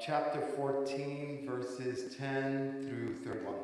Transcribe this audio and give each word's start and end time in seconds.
chapter 0.00 0.40
14, 0.40 1.44
verses 1.44 2.14
10 2.16 2.86
through 2.88 3.14
31. 3.16 3.54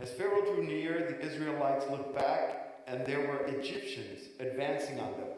As 0.00 0.10
Pharaoh 0.10 0.42
drew 0.42 0.64
near, 0.64 0.98
the 1.08 1.20
Israelites 1.20 1.86
looked 1.88 2.16
back, 2.16 2.80
and 2.88 3.06
there 3.06 3.20
were 3.20 3.44
Egyptians 3.46 4.22
advancing 4.40 4.98
on 4.98 5.12
them. 5.12 5.28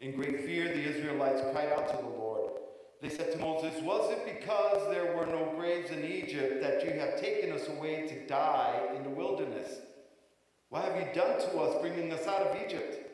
In 0.00 0.16
great 0.16 0.44
fear, 0.46 0.68
the 0.68 0.82
Israelites 0.82 1.42
cried 1.52 1.72
out 1.72 1.88
to 1.88 1.96
the 1.96 2.08
Lord. 2.08 2.52
They 3.02 3.10
said 3.10 3.32
to 3.32 3.38
Moses, 3.38 3.80
Was 3.82 4.10
it 4.10 4.40
because 4.40 4.90
there 4.90 5.14
were 5.14 5.26
no 5.26 5.52
graves 5.56 5.90
in 5.90 6.04
Egypt 6.04 6.62
that 6.62 6.84
you 6.84 6.98
have 6.98 7.20
taken 7.20 7.52
us 7.52 7.68
away 7.68 8.06
to 8.08 8.26
die 8.26 8.88
in 8.96 9.02
the 9.02 9.10
wilderness? 9.10 9.80
What 10.70 10.84
have 10.84 10.96
you 10.96 11.12
done 11.14 11.38
to 11.40 11.58
us, 11.58 11.80
bringing 11.82 12.12
us 12.12 12.26
out 12.26 12.42
of 12.42 12.56
Egypt? 12.64 13.09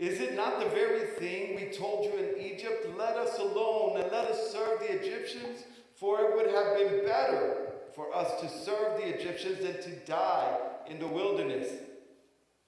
Is 0.00 0.18
it 0.18 0.34
not 0.34 0.58
the 0.58 0.70
very 0.70 1.08
thing 1.18 1.54
we 1.56 1.66
told 1.76 2.06
you 2.06 2.12
in 2.16 2.40
Egypt? 2.40 2.86
Let 2.96 3.18
us 3.18 3.38
alone 3.38 4.00
and 4.00 4.10
let 4.10 4.28
us 4.28 4.50
serve 4.50 4.80
the 4.80 4.98
Egyptians, 4.98 5.64
for 5.94 6.22
it 6.22 6.34
would 6.34 6.46
have 6.54 6.74
been 6.74 7.04
better 7.04 7.72
for 7.94 8.16
us 8.16 8.40
to 8.40 8.48
serve 8.48 8.96
the 8.96 9.06
Egyptians 9.06 9.58
than 9.58 9.74
to 9.82 9.96
die 10.06 10.56
in 10.88 10.98
the 10.98 11.06
wilderness. 11.06 11.68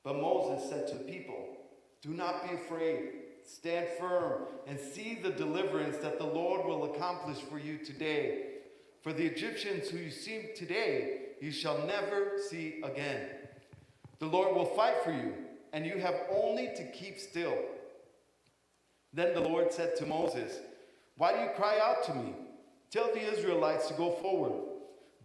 But 0.05 0.21
Moses 0.21 0.69
said 0.69 0.87
to 0.89 0.99
the 0.99 1.11
people, 1.11 1.57
Do 2.03 2.11
not 2.11 2.47
be 2.47 2.55
afraid. 2.55 3.13
Stand 3.45 3.89
firm 3.99 4.43
and 4.67 4.79
see 4.79 5.19
the 5.23 5.31
deliverance 5.31 5.97
that 6.03 6.19
the 6.19 6.27
Lord 6.27 6.67
will 6.67 6.93
accomplish 6.95 7.39
for 7.39 7.59
you 7.59 7.79
today. 7.79 8.43
For 9.01 9.15
the 9.15 9.25
Egyptians 9.25 9.89
who 9.89 9.97
you 9.97 10.11
see 10.11 10.51
today, 10.55 11.21
you 11.41 11.51
shall 11.51 11.87
never 11.87 12.33
see 12.51 12.83
again. 12.85 13.27
The 14.19 14.27
Lord 14.27 14.55
will 14.55 14.67
fight 14.67 15.03
for 15.03 15.13
you, 15.13 15.33
and 15.73 15.87
you 15.87 15.99
have 15.99 16.15
only 16.31 16.71
to 16.77 16.85
keep 16.93 17.19
still. 17.19 17.57
Then 19.13 19.35
the 19.35 19.41
Lord 19.41 19.73
said 19.73 19.97
to 19.97 20.07
Moses, 20.07 20.59
Why 21.17 21.33
do 21.33 21.41
you 21.41 21.51
cry 21.57 21.79
out 21.83 22.05
to 22.05 22.15
me? 22.15 22.35
Tell 22.91 23.07
the 23.13 23.33
Israelites 23.33 23.89
to 23.89 23.95
go 23.95 24.11
forward. 24.11 24.69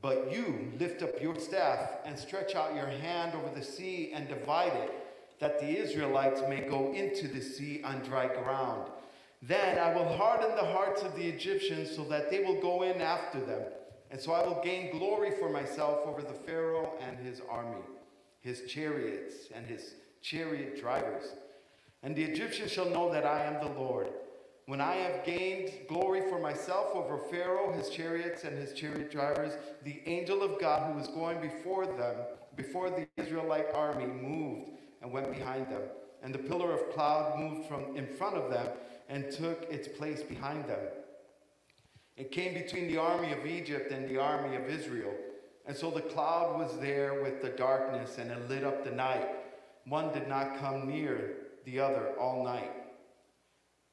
But 0.01 0.31
you 0.31 0.71
lift 0.79 1.01
up 1.01 1.21
your 1.21 1.39
staff 1.39 1.89
and 2.05 2.17
stretch 2.17 2.55
out 2.55 2.75
your 2.75 2.87
hand 2.87 3.33
over 3.33 3.53
the 3.53 3.65
sea 3.65 4.11
and 4.13 4.27
divide 4.27 4.73
it, 4.73 4.93
that 5.39 5.59
the 5.59 5.77
Israelites 5.77 6.41
may 6.47 6.61
go 6.61 6.93
into 6.93 7.27
the 7.27 7.41
sea 7.41 7.81
on 7.83 8.01
dry 8.01 8.27
ground. 8.27 8.89
Then 9.41 9.77
I 9.77 9.93
will 9.93 10.07
harden 10.17 10.55
the 10.55 10.65
hearts 10.65 11.03
of 11.03 11.15
the 11.15 11.27
Egyptians 11.27 11.95
so 11.95 12.03
that 12.05 12.29
they 12.29 12.43
will 12.43 12.61
go 12.61 12.83
in 12.83 13.01
after 13.01 13.39
them. 13.39 13.61
And 14.09 14.19
so 14.19 14.31
I 14.31 14.45
will 14.45 14.61
gain 14.63 14.97
glory 14.97 15.31
for 15.31 15.49
myself 15.49 15.99
over 16.05 16.21
the 16.21 16.33
Pharaoh 16.33 16.93
and 17.05 17.17
his 17.19 17.41
army, 17.49 17.83
his 18.39 18.61
chariots 18.67 19.49
and 19.53 19.65
his 19.65 19.93
chariot 20.21 20.79
drivers. 20.79 21.35
And 22.03 22.15
the 22.15 22.23
Egyptians 22.23 22.71
shall 22.71 22.89
know 22.89 23.11
that 23.11 23.25
I 23.25 23.43
am 23.43 23.55
the 23.55 23.79
Lord 23.79 24.07
when 24.67 24.81
I 24.81 24.95
have 24.95 25.23
gained 25.23 25.71
glory 25.87 26.21
for 26.29 26.39
myself 26.39 26.87
over 26.93 27.17
Pharaoh, 27.31 27.71
his 27.71 27.89
chariots, 27.89 28.43
and 28.43 28.57
his 28.57 28.73
chariot 28.73 29.09
drivers, 29.09 29.53
the 29.85 30.01
angel 30.05 30.43
of 30.43 30.59
God 30.59 30.91
who 30.91 30.99
was 30.99 31.07
going 31.07 31.39
before 31.39 31.85
them, 31.85 32.17
before 32.57 32.89
the 32.89 33.07
Israelite 33.15 33.67
army, 33.73 34.07
moved 34.07 34.71
and 35.01 35.09
went 35.09 35.31
behind 35.31 35.69
them. 35.69 35.83
And 36.21 36.35
the 36.35 36.39
pillar 36.39 36.73
of 36.73 36.91
cloud 36.93 37.39
moved 37.39 37.65
from 37.69 37.95
in 37.95 38.07
front 38.07 38.35
of 38.35 38.51
them 38.51 38.67
and 39.07 39.31
took 39.31 39.63
its 39.71 39.87
place 39.87 40.21
behind 40.21 40.65
them. 40.65 40.81
It 42.17 42.31
came 42.31 42.53
between 42.53 42.89
the 42.89 42.97
army 42.97 43.31
of 43.31 43.45
Egypt 43.45 43.93
and 43.93 44.09
the 44.09 44.21
army 44.21 44.57
of 44.57 44.69
Israel. 44.69 45.13
And 45.65 45.77
so 45.77 45.91
the 45.91 46.01
cloud 46.01 46.59
was 46.59 46.77
there 46.81 47.23
with 47.23 47.41
the 47.41 47.49
darkness 47.49 48.17
and 48.17 48.31
it 48.31 48.49
lit 48.49 48.65
up 48.65 48.83
the 48.83 48.91
night. 48.91 49.29
One 49.87 50.13
did 50.13 50.27
not 50.27 50.59
come 50.59 50.87
near 50.87 51.35
the 51.65 51.79
other 51.79 52.13
all 52.19 52.43
night. 52.43 52.71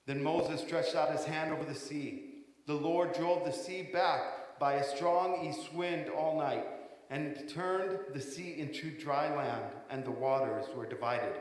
Then 0.06 0.22
Moses 0.22 0.60
stretched 0.60 0.94
out 0.94 1.12
his 1.12 1.24
hand 1.24 1.52
over 1.52 1.64
the 1.64 1.74
sea. 1.74 2.44
The 2.66 2.74
Lord 2.74 3.12
drove 3.12 3.44
the 3.44 3.52
sea 3.52 3.88
back 3.92 4.58
by 4.58 4.74
a 4.74 4.84
strong 4.84 5.46
east 5.46 5.72
wind 5.72 6.08
all 6.08 6.38
night 6.38 6.66
and 7.10 7.48
turned 7.48 7.98
the 8.12 8.20
sea 8.20 8.56
into 8.58 8.90
dry 8.90 9.34
land, 9.36 9.64
and 9.90 10.04
the 10.04 10.10
waters 10.10 10.66
were 10.74 10.86
divided. 10.86 11.34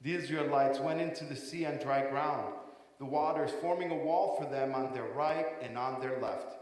The 0.00 0.14
Israelites 0.14 0.78
went 0.78 1.00
into 1.00 1.24
the 1.24 1.36
sea 1.36 1.66
on 1.66 1.78
dry 1.78 2.08
ground, 2.08 2.54
the 2.98 3.04
waters 3.04 3.50
forming 3.60 3.90
a 3.90 3.96
wall 3.96 4.36
for 4.38 4.48
them 4.48 4.74
on 4.74 4.92
their 4.92 5.08
right 5.14 5.46
and 5.60 5.76
on 5.76 6.00
their 6.00 6.20
left. 6.20 6.54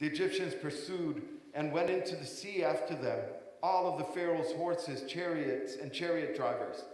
The 0.00 0.06
Egyptians 0.06 0.54
pursued 0.54 1.22
and 1.54 1.72
went 1.72 1.90
into 1.90 2.16
the 2.16 2.26
sea 2.26 2.64
after 2.64 2.94
them, 2.94 3.20
all 3.62 3.92
of 3.92 3.98
the 3.98 4.12
Pharaoh's 4.12 4.52
horses, 4.52 5.10
chariots, 5.10 5.76
and 5.76 5.92
chariot 5.92 6.36
drivers. 6.36 6.84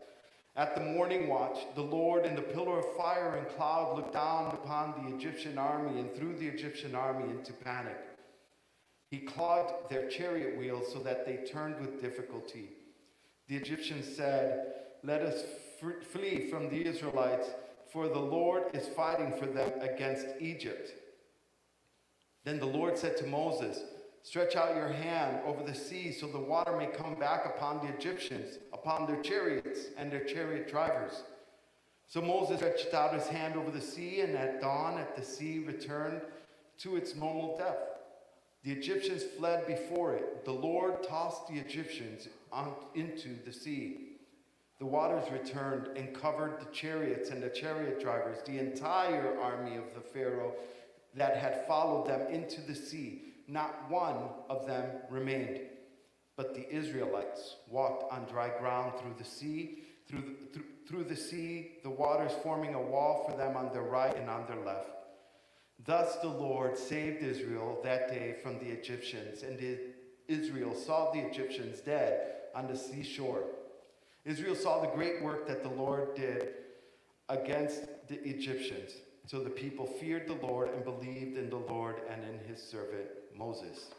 At 0.56 0.74
the 0.74 0.82
morning 0.82 1.28
watch, 1.28 1.58
the 1.74 1.82
Lord 1.82 2.26
in 2.26 2.34
the 2.34 2.42
pillar 2.42 2.80
of 2.80 2.96
fire 2.96 3.36
and 3.36 3.48
cloud 3.56 3.96
looked 3.96 4.12
down 4.12 4.46
upon 4.52 4.92
the 4.96 5.16
Egyptian 5.16 5.56
army 5.56 6.00
and 6.00 6.12
threw 6.14 6.34
the 6.36 6.48
Egyptian 6.48 6.94
army 6.94 7.30
into 7.30 7.52
panic. 7.52 7.96
He 9.10 9.18
clogged 9.18 9.88
their 9.88 10.08
chariot 10.08 10.58
wheels 10.58 10.92
so 10.92 10.98
that 10.98 11.24
they 11.24 11.48
turned 11.50 11.80
with 11.80 12.02
difficulty. 12.02 12.70
The 13.48 13.56
Egyptians 13.56 14.14
said, 14.14 14.74
Let 15.02 15.22
us 15.22 15.44
flee 15.80 16.50
from 16.50 16.68
the 16.68 16.84
Israelites, 16.84 17.48
for 17.92 18.08
the 18.08 18.18
Lord 18.18 18.64
is 18.74 18.88
fighting 18.88 19.32
for 19.38 19.46
them 19.46 19.72
against 19.80 20.26
Egypt. 20.40 20.90
Then 22.44 22.58
the 22.58 22.66
Lord 22.66 22.98
said 22.98 23.16
to 23.18 23.26
Moses, 23.26 23.80
Stretch 24.22 24.56
out 24.56 24.76
your 24.76 24.88
hand 24.88 25.40
over 25.46 25.62
the 25.62 25.74
sea 25.74 26.12
so 26.12 26.26
the 26.26 26.38
water 26.38 26.76
may 26.76 26.86
come 26.86 27.14
back 27.14 27.46
upon 27.46 27.78
the 27.78 27.92
Egyptians, 27.94 28.58
upon 28.72 29.06
their 29.06 29.22
chariots 29.22 29.86
and 29.96 30.10
their 30.10 30.24
chariot 30.24 30.68
drivers. 30.68 31.22
So 32.08 32.20
Moses 32.20 32.58
stretched 32.58 32.94
out 32.94 33.14
his 33.14 33.26
hand 33.26 33.56
over 33.56 33.70
the 33.70 33.80
sea, 33.80 34.22
and 34.22 34.34
at 34.34 34.60
dawn, 34.60 34.98
at 34.98 35.14
the 35.14 35.22
sea 35.22 35.60
returned 35.60 36.22
to 36.78 36.96
its 36.96 37.14
normal 37.14 37.56
depth. 37.58 37.98
The 38.64 38.72
Egyptians 38.72 39.22
fled 39.22 39.66
before 39.66 40.14
it. 40.14 40.44
The 40.44 40.52
Lord 40.52 41.02
tossed 41.02 41.46
the 41.48 41.58
Egyptians 41.58 42.28
on, 42.52 42.74
into 42.94 43.36
the 43.44 43.52
sea. 43.52 44.08
The 44.78 44.86
waters 44.86 45.30
returned 45.30 45.96
and 45.96 46.14
covered 46.14 46.60
the 46.60 46.72
chariots 46.72 47.30
and 47.30 47.42
the 47.42 47.50
chariot 47.50 48.00
drivers, 48.00 48.38
the 48.46 48.58
entire 48.58 49.38
army 49.40 49.76
of 49.76 49.94
the 49.94 50.00
Pharaoh 50.00 50.54
that 51.14 51.36
had 51.36 51.66
followed 51.66 52.06
them 52.06 52.26
into 52.32 52.60
the 52.60 52.74
sea 52.74 53.27
not 53.48 53.90
one 53.90 54.16
of 54.50 54.66
them 54.66 54.84
remained. 55.10 55.60
But 56.36 56.54
the 56.54 56.72
Israelites 56.72 57.56
walked 57.68 58.12
on 58.12 58.26
dry 58.26 58.50
ground 58.60 58.92
through 59.00 59.14
the 59.18 59.24
sea, 59.24 59.82
through 60.06 60.20
the, 60.20 60.52
through, 60.52 60.64
through 60.86 61.04
the 61.04 61.16
sea, 61.16 61.72
the 61.82 61.90
waters 61.90 62.32
forming 62.42 62.74
a 62.74 62.80
wall 62.80 63.26
for 63.28 63.36
them 63.36 63.56
on 63.56 63.72
their 63.72 63.82
right 63.82 64.16
and 64.16 64.30
on 64.30 64.46
their 64.46 64.64
left. 64.64 64.90
Thus 65.84 66.16
the 66.16 66.28
Lord 66.28 66.76
saved 66.76 67.22
Israel 67.22 67.80
that 67.82 68.08
day 68.08 68.36
from 68.42 68.58
the 68.58 68.66
Egyptians, 68.66 69.42
and 69.42 69.58
Israel 70.28 70.74
saw 70.74 71.10
the 71.10 71.20
Egyptians 71.20 71.80
dead 71.80 72.34
on 72.54 72.66
the 72.66 72.76
seashore. 72.76 73.44
Israel 74.24 74.54
saw 74.54 74.80
the 74.80 74.88
great 74.88 75.22
work 75.22 75.46
that 75.48 75.62
the 75.62 75.70
Lord 75.70 76.14
did 76.14 76.50
against 77.28 77.82
the 78.08 78.22
Egyptians. 78.28 78.92
So 79.26 79.40
the 79.40 79.50
people 79.50 79.86
feared 79.86 80.26
the 80.26 80.46
Lord 80.46 80.70
and 80.70 80.84
believed 80.84 81.36
in 81.36 81.50
the 81.50 81.56
Lord 81.56 81.96
and 82.10 82.22
in 82.24 82.38
his 82.48 82.62
servant 82.62 83.08
Moses. 83.38 83.90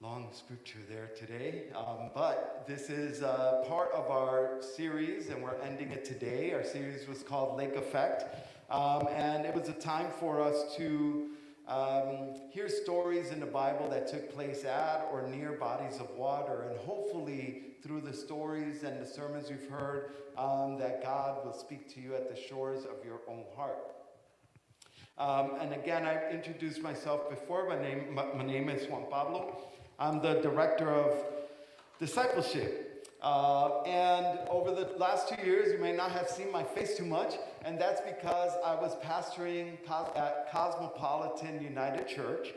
Long 0.00 0.28
scripture 0.32 0.80
there 0.90 1.10
today, 1.16 1.66
um, 1.76 2.10
but 2.12 2.64
this 2.66 2.90
is 2.90 3.22
uh, 3.22 3.64
part 3.68 3.92
of 3.92 4.10
our 4.10 4.60
series, 4.60 5.28
and 5.28 5.40
we're 5.40 5.54
ending 5.60 5.92
it 5.92 6.04
today. 6.04 6.52
Our 6.52 6.64
series 6.64 7.06
was 7.06 7.22
called 7.22 7.56
Lake 7.56 7.76
Effect, 7.76 8.24
um, 8.68 9.06
and 9.14 9.46
it 9.46 9.54
was 9.54 9.68
a 9.68 9.72
time 9.72 10.08
for 10.18 10.40
us 10.40 10.74
to 10.76 11.28
um, 11.68 12.34
hear 12.50 12.68
stories 12.68 13.30
in 13.30 13.38
the 13.38 13.46
Bible 13.46 13.88
that 13.90 14.08
took 14.08 14.34
place 14.34 14.64
at 14.64 15.06
or 15.12 15.24
near 15.28 15.52
bodies 15.52 16.00
of 16.00 16.10
water, 16.16 16.66
and 16.68 16.76
hopefully 16.80 17.76
through 17.84 18.00
the 18.00 18.12
stories 18.12 18.82
and 18.82 19.00
the 19.00 19.06
sermons 19.06 19.48
you've 19.48 19.68
heard, 19.68 20.10
um, 20.36 20.76
that 20.78 21.04
God 21.04 21.44
will 21.44 21.54
speak 21.54 21.88
to 21.94 22.00
you 22.00 22.16
at 22.16 22.28
the 22.28 22.40
shores 22.40 22.84
of 22.84 23.04
your 23.04 23.20
own 23.28 23.44
heart. 23.56 23.94
Um, 25.22 25.52
and 25.60 25.72
again, 25.72 26.04
I've 26.04 26.32
introduced 26.32 26.82
myself 26.82 27.30
before. 27.30 27.68
My 27.68 27.80
name, 27.80 28.12
my, 28.12 28.24
my, 28.34 28.44
name 28.44 28.68
is 28.68 28.88
Juan 28.88 29.04
Pablo. 29.08 29.56
I'm 29.96 30.20
the 30.20 30.40
director 30.40 30.90
of 30.90 31.14
discipleship. 32.00 33.08
Uh, 33.22 33.82
and 33.82 34.40
over 34.48 34.72
the 34.72 34.90
last 34.98 35.28
two 35.28 35.40
years, 35.46 35.72
you 35.72 35.78
may 35.78 35.92
not 35.92 36.10
have 36.10 36.28
seen 36.28 36.50
my 36.50 36.64
face 36.64 36.96
too 36.96 37.06
much, 37.06 37.36
and 37.64 37.80
that's 37.80 38.00
because 38.00 38.50
I 38.64 38.74
was 38.74 38.96
pastoring 38.96 39.74
at 40.16 40.50
Cosmopolitan 40.50 41.62
United 41.62 42.08
Church 42.08 42.48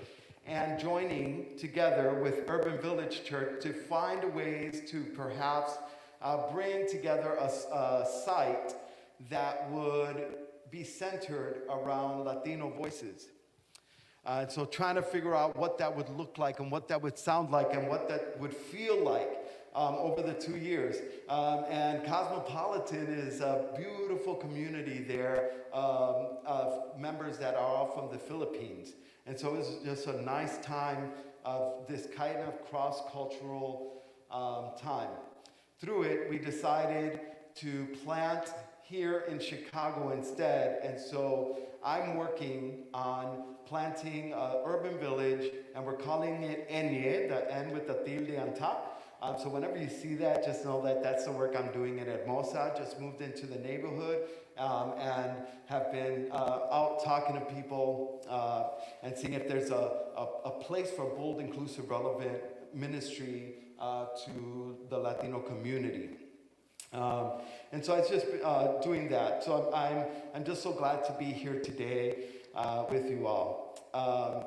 and 0.48 0.80
joining 0.80 1.56
together 1.60 2.16
with 2.16 2.45
Urban 2.48 2.81
Village 2.81 3.24
Church 3.24 3.62
to 3.62 3.74
find 3.74 4.34
ways 4.34 4.81
to 4.90 5.04
perhaps 5.16 5.78
uh, 6.19 6.51
bring 6.51 6.90
together 6.90 7.38
a, 7.40 7.45
a 7.45 8.07
site 8.25 8.74
that 9.30 9.69
would 9.69 10.44
be 10.72 10.84
centered 10.84 11.64
around 11.70 12.26
Latino 12.26 12.70
voices. 12.70 13.28
Uh, 14.26 14.48
so 14.48 14.66
trying 14.66 14.96
to 14.96 15.04
figure 15.04 15.36
out 15.36 15.56
what 15.56 15.78
that 15.78 15.96
would 15.96 16.10
look 16.10 16.38
like 16.38 16.60
and 16.60 16.72
what 16.72 16.88
that 16.88 17.02
would 17.02 17.18
sound 17.18 17.52
like 17.52 17.74
and 17.74 17.88
what 17.88 18.10
that 18.10 18.40
would 18.40 18.54
feel 18.54 19.04
like 19.04 19.46
um, 19.76 19.96
over 19.96 20.24
the 20.24 20.34
two 20.34 20.58
years. 20.58 20.98
Um, 21.30 21.66
and 21.70 22.04
Cosmopolitan 22.06 23.08
is 23.08 23.42
a 23.42 23.68
beautiful 23.78 24.34
community 24.34 25.04
there 25.04 25.52
um, 25.74 26.38
of 26.46 26.98
members 26.98 27.38
that 27.38 27.56
are 27.56 27.66
all 27.66 27.88
from 27.88 28.10
the 28.12 28.18
Philippines. 28.18 28.94
And 29.28 29.38
so 29.38 29.54
it 29.54 29.58
was 29.58 29.76
just 29.84 30.08
a 30.08 30.22
nice 30.22 30.58
time 30.60 31.12
of 31.44 31.88
this 31.88 32.08
kind 32.16 32.38
of 32.38 32.68
cross 32.68 33.04
cultural 33.12 34.02
um, 34.32 34.72
time. 34.82 35.10
Through 35.80 36.04
it, 36.04 36.30
we 36.30 36.40
decided 36.40 37.20
to 37.56 37.88
plant 38.04 38.54
here 38.88 39.26
in 39.28 39.40
Chicago 39.40 40.12
instead. 40.12 40.80
And 40.84 41.00
so 41.00 41.58
I'm 41.84 42.16
working 42.16 42.84
on 42.94 43.56
planting 43.66 44.34
an 44.34 44.52
urban 44.66 44.98
village, 45.00 45.52
and 45.76 45.84
we're 45.84 45.98
calling 45.98 46.44
it 46.44 46.70
Enye, 46.70 47.28
the 47.28 47.52
N 47.52 47.72
with 47.72 47.88
the 47.88 47.96
tilde 48.06 48.40
on 48.40 48.54
top. 48.54 49.02
Um, 49.22 49.38
so 49.42 49.50
whenever 49.50 49.78
you 49.78 49.90
see 49.90 50.14
that, 50.16 50.46
just 50.46 50.66
know 50.66 50.84
that 50.84 51.02
that's 51.02 51.26
the 51.26 51.32
work 51.32 51.56
I'm 51.58 51.72
doing 51.72 52.00
at 52.00 52.08
Hermosa. 52.08 52.74
Just 52.78 53.00
moved 53.00 53.22
into 53.22 53.48
the 53.48 53.58
neighborhood 53.58 54.28
um, 54.58 54.94
and 55.00 55.31
have 55.66 55.92
been 55.92 56.28
uh, 56.31 56.68
out 56.72 57.04
talking 57.04 57.36
to 57.36 57.42
people 57.42 58.24
uh, 58.30 58.66
and 59.02 59.18
seeing 59.18 59.34
if 59.34 59.48
there's 59.48 59.72
a, 59.72 59.94
a, 60.16 60.28
a, 60.46 60.52
place 60.52 60.92
for 60.92 61.06
bold, 61.06 61.40
inclusive, 61.40 61.90
relevant 61.90 62.38
ministry 62.74 63.56
uh, 63.80 64.06
to 64.26 64.78
the 64.90 64.98
Latino 64.98 65.40
community. 65.40 66.10
Um, 66.94 67.32
and 67.72 67.84
so 67.84 67.96
it's 67.96 68.10
just 68.10 68.26
uh, 68.44 68.80
doing 68.82 69.10
that. 69.10 69.44
So 69.44 69.72
I'm, 69.74 69.98
I'm, 69.98 70.06
I'm, 70.34 70.44
just 70.44 70.64
so 70.64 70.72
glad 70.72 71.04
to 71.06 71.14
be 71.20 71.26
here 71.26 71.60
today 71.60 72.26
uh, 72.56 72.86
with 72.90 73.10
you 73.10 73.28
all. 73.28 73.78
Um, 73.94 74.46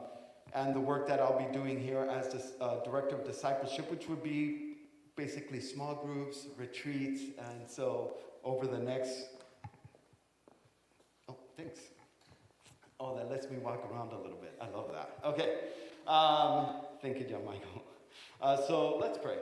and 0.55 0.75
the 0.75 0.81
work 0.81 1.07
that 1.09 1.21
I'll 1.21 1.39
be 1.39 1.53
doing 1.53 1.79
here 1.79 2.09
as 2.11 2.29
the 2.29 2.65
uh, 2.65 2.83
director 2.85 3.17
of 3.17 3.25
discipleship, 3.25 3.91
which 3.91 4.09
would 4.09 4.23
be 4.23 4.77
basically 5.17 5.61
small 5.61 5.95
groups, 5.95 6.47
retreats, 6.57 7.23
and 7.51 7.69
so 7.69 8.15
over 8.45 8.67
the 8.67 8.79
next. 8.79 9.27
Oh, 11.29 11.37
thanks. 11.57 11.81
Oh, 13.01 13.17
that 13.17 13.31
lets 13.31 13.51
me 13.51 13.59
walk 13.59 13.85
around 13.93 14.13
a 14.13 14.19
little 14.19 14.39
bit. 14.39 14.55
I 14.61 14.69
love 14.69 14.91
that. 14.93 15.19
Okay. 15.25 15.59
Um, 16.07 16.83
thank 17.03 17.19
you, 17.19 17.27
John 17.27 17.45
Michael. 17.45 17.83
Uh, 18.41 18.57
so 18.67 18.97
let's 18.97 19.19
pray. 19.19 19.39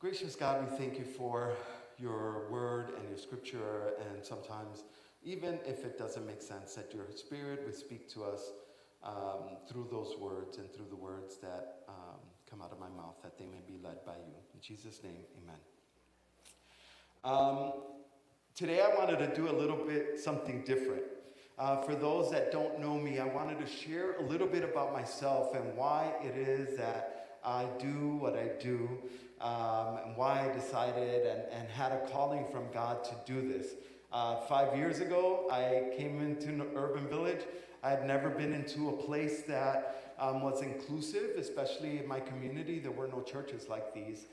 Gracious 0.00 0.36
God, 0.36 0.64
we 0.70 0.76
thank 0.76 0.96
you 0.96 1.04
for 1.04 1.54
your 1.98 2.48
word 2.50 2.92
and 2.96 3.08
your 3.08 3.18
scripture, 3.18 3.94
and 3.98 4.24
sometimes, 4.24 4.84
even 5.24 5.58
if 5.66 5.84
it 5.84 5.98
doesn't 5.98 6.24
make 6.24 6.40
sense, 6.40 6.74
that 6.74 6.94
your 6.94 7.06
spirit 7.16 7.62
would 7.64 7.74
speak 7.74 8.08
to 8.10 8.22
us 8.22 8.52
um, 9.02 9.56
through 9.68 9.88
those 9.90 10.14
words 10.16 10.58
and 10.58 10.72
through 10.72 10.86
the 10.88 10.94
words 10.94 11.38
that 11.38 11.80
um, 11.88 12.20
come 12.48 12.62
out 12.62 12.70
of 12.70 12.78
my 12.78 12.88
mouth, 12.90 13.16
that 13.24 13.36
they 13.38 13.46
may 13.46 13.58
be 13.66 13.74
led 13.82 14.04
by 14.06 14.12
you. 14.12 14.36
In 14.54 14.60
Jesus' 14.60 15.02
name, 15.02 15.24
amen. 15.42 15.58
Um, 17.24 17.72
today, 18.54 18.80
I 18.80 18.96
wanted 18.96 19.18
to 19.18 19.34
do 19.34 19.50
a 19.50 19.56
little 19.58 19.84
bit 19.84 20.20
something 20.20 20.62
different. 20.62 21.02
Uh, 21.58 21.82
for 21.82 21.96
those 21.96 22.30
that 22.30 22.52
don't 22.52 22.78
know 22.78 22.94
me, 22.94 23.18
I 23.18 23.26
wanted 23.26 23.58
to 23.58 23.66
share 23.66 24.12
a 24.18 24.22
little 24.22 24.46
bit 24.46 24.62
about 24.62 24.92
myself 24.92 25.56
and 25.56 25.76
why 25.76 26.12
it 26.22 26.36
is 26.36 26.76
that 26.76 27.38
I 27.44 27.66
do 27.80 28.16
what 28.20 28.36
I 28.36 28.50
do 28.60 28.88
um, 29.40 29.98
and 30.04 30.16
why 30.16 30.48
I 30.48 30.52
decided 30.52 31.26
and, 31.26 31.42
and 31.52 31.68
had 31.68 31.92
a 31.92 32.06
calling 32.08 32.46
from 32.50 32.70
God 32.72 33.04
to 33.04 33.14
do 33.26 33.46
this. 33.46 33.74
Uh, 34.10 34.40
five 34.42 34.76
years 34.76 35.00
ago, 35.00 35.48
I 35.50 35.94
came 35.96 36.20
into 36.20 36.48
an 36.48 36.66
urban 36.74 37.06
village. 37.08 37.42
I 37.82 37.90
had 37.90 38.06
never 38.06 38.30
been 38.30 38.52
into 38.52 38.88
a 38.88 38.92
place 38.92 39.42
that 39.42 40.14
um, 40.18 40.42
was 40.42 40.62
inclusive, 40.62 41.36
especially 41.36 41.98
in 41.98 42.08
my 42.08 42.18
community. 42.18 42.78
There 42.78 42.90
were 42.90 43.06
no 43.06 43.20
churches 43.20 43.68
like 43.68 43.94
these. 43.94 44.26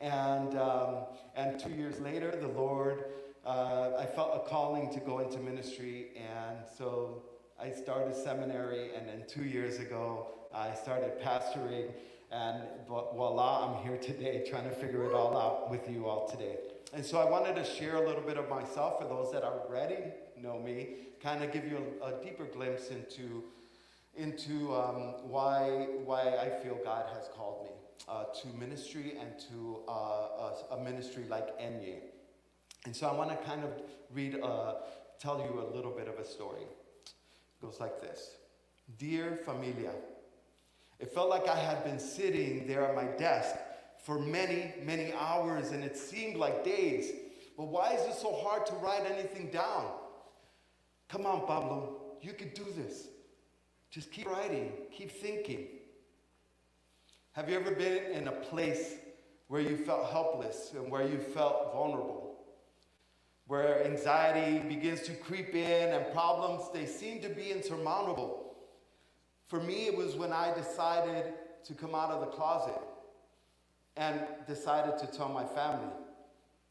And, 0.00 0.58
um, 0.58 1.04
and 1.36 1.58
two 1.58 1.70
years 1.70 2.00
later, 2.00 2.34
the 2.34 2.48
Lord, 2.48 3.04
uh, 3.46 3.92
I 3.98 4.06
felt 4.06 4.32
a 4.34 4.48
calling 4.48 4.90
to 4.92 5.00
go 5.00 5.20
into 5.20 5.38
ministry. 5.38 6.08
And 6.16 6.58
so 6.76 7.22
I 7.58 7.70
started 7.70 8.16
seminary, 8.16 8.94
and 8.94 9.08
then 9.08 9.24
two 9.28 9.44
years 9.44 9.78
ago, 9.78 10.28
I 10.54 10.74
started 10.74 11.20
pastoring. 11.20 11.90
And 12.32 12.62
voila, 12.86 13.66
I'm 13.66 13.84
here 13.84 13.96
today 13.96 14.44
trying 14.48 14.68
to 14.68 14.74
figure 14.74 15.04
it 15.04 15.12
all 15.12 15.36
out 15.36 15.68
with 15.68 15.90
you 15.90 16.06
all 16.06 16.28
today. 16.28 16.56
And 16.92 17.04
so 17.04 17.18
I 17.18 17.28
wanted 17.28 17.56
to 17.56 17.64
share 17.64 17.96
a 17.96 18.06
little 18.06 18.22
bit 18.22 18.36
of 18.36 18.48
myself 18.48 19.00
for 19.00 19.08
those 19.08 19.32
that 19.32 19.42
already 19.42 19.98
know 20.36 20.58
me, 20.58 20.96
kind 21.20 21.42
of 21.42 21.52
give 21.52 21.64
you 21.64 21.84
a, 22.02 22.06
a 22.06 22.24
deeper 22.24 22.44
glimpse 22.44 22.90
into, 22.90 23.44
into 24.16 24.74
um, 24.74 25.14
why, 25.28 25.88
why 26.04 26.36
I 26.36 26.50
feel 26.62 26.78
God 26.84 27.06
has 27.14 27.28
called 27.34 27.64
me 27.64 27.70
uh, 28.08 28.24
to 28.24 28.48
ministry 28.58 29.14
and 29.20 29.38
to 29.50 29.80
uh, 29.88 29.92
a, 29.92 30.76
a, 30.76 30.80
ministry 30.82 31.24
like 31.28 31.58
Enye. 31.60 32.00
And 32.86 32.94
so 32.94 33.08
I 33.08 33.12
want 33.12 33.30
to 33.30 33.36
kind 33.46 33.62
of 33.64 33.70
read, 34.12 34.40
uh, 34.42 34.74
tell 35.20 35.38
you 35.38 35.60
a 35.60 35.68
little 35.74 35.92
bit 35.92 36.08
of 36.08 36.18
a 36.18 36.24
story. 36.24 36.62
It 36.62 37.60
goes 37.60 37.78
like 37.80 38.00
this 38.00 38.36
Dear 38.98 39.40
familia, 39.44 39.92
it 41.00 41.10
felt 41.10 41.30
like 41.30 41.48
I 41.48 41.56
had 41.56 41.82
been 41.82 41.98
sitting 41.98 42.66
there 42.66 42.86
at 42.86 42.94
my 42.94 43.04
desk 43.16 43.56
for 44.04 44.18
many, 44.18 44.74
many 44.84 45.12
hours 45.14 45.72
and 45.72 45.82
it 45.82 45.96
seemed 45.96 46.36
like 46.36 46.62
days. 46.62 47.10
But 47.56 47.68
why 47.68 47.94
is 47.94 48.02
it 48.06 48.14
so 48.14 48.34
hard 48.34 48.66
to 48.66 48.74
write 48.74 49.10
anything 49.10 49.50
down? 49.50 49.86
Come 51.08 51.26
on, 51.26 51.46
Pablo, 51.46 52.16
you 52.20 52.34
could 52.34 52.54
do 52.54 52.66
this. 52.76 53.08
Just 53.90 54.12
keep 54.12 54.30
writing, 54.30 54.72
keep 54.92 55.10
thinking. 55.10 55.66
Have 57.32 57.48
you 57.48 57.56
ever 57.56 57.70
been 57.70 58.12
in 58.12 58.28
a 58.28 58.32
place 58.32 58.94
where 59.48 59.60
you 59.60 59.76
felt 59.78 60.10
helpless 60.10 60.72
and 60.74 60.90
where 60.90 61.06
you 61.06 61.18
felt 61.18 61.72
vulnerable? 61.72 62.36
Where 63.46 63.84
anxiety 63.84 64.58
begins 64.68 65.00
to 65.02 65.12
creep 65.12 65.54
in 65.54 65.94
and 65.94 66.12
problems, 66.12 66.70
they 66.72 66.86
seem 66.86 67.20
to 67.22 67.28
be 67.28 67.50
insurmountable. 67.50 68.49
For 69.50 69.58
me, 69.58 69.86
it 69.88 69.96
was 69.96 70.14
when 70.14 70.32
I 70.32 70.54
decided 70.54 71.34
to 71.64 71.74
come 71.74 71.92
out 71.92 72.10
of 72.10 72.20
the 72.20 72.28
closet 72.28 72.80
and 73.96 74.20
decided 74.46 74.96
to 74.98 75.08
tell 75.08 75.28
my 75.28 75.44
family. 75.44 75.90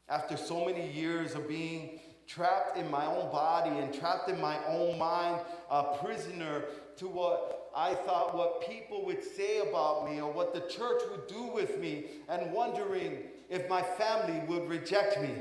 After 0.08 0.34
so 0.34 0.64
many 0.64 0.90
years 0.90 1.34
of 1.34 1.46
being 1.46 2.00
trapped 2.26 2.78
in 2.78 2.90
my 2.90 3.04
own 3.04 3.30
body 3.30 3.68
and 3.68 3.92
trapped 3.92 4.30
in 4.30 4.40
my 4.40 4.56
own 4.66 4.98
mind, 4.98 5.42
a 5.70 5.98
prisoner 6.02 6.64
to 6.96 7.06
what 7.06 7.70
I 7.76 7.94
thought 7.94 8.34
what 8.34 8.66
people 8.66 9.04
would 9.04 9.22
say 9.22 9.58
about 9.58 10.10
me 10.10 10.18
or 10.18 10.32
what 10.32 10.54
the 10.54 10.60
church 10.60 11.02
would 11.10 11.26
do 11.26 11.42
with 11.48 11.78
me, 11.78 12.06
and 12.30 12.50
wondering 12.50 13.24
if 13.50 13.68
my 13.68 13.82
family 13.82 14.40
would 14.48 14.70
reject 14.70 15.20
me, 15.20 15.34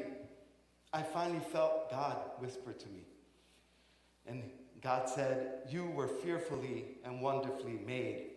I 0.92 1.04
finally 1.04 1.40
felt 1.54 1.90
God 1.90 2.18
whisper 2.40 2.74
to 2.74 2.88
me. 2.90 3.06
And 4.28 4.44
God 4.82 5.10
said, 5.10 5.64
You 5.70 5.86
were 5.88 6.08
fearfully 6.08 6.86
and 7.04 7.22
wonderfully 7.22 7.80
made. 7.86 8.28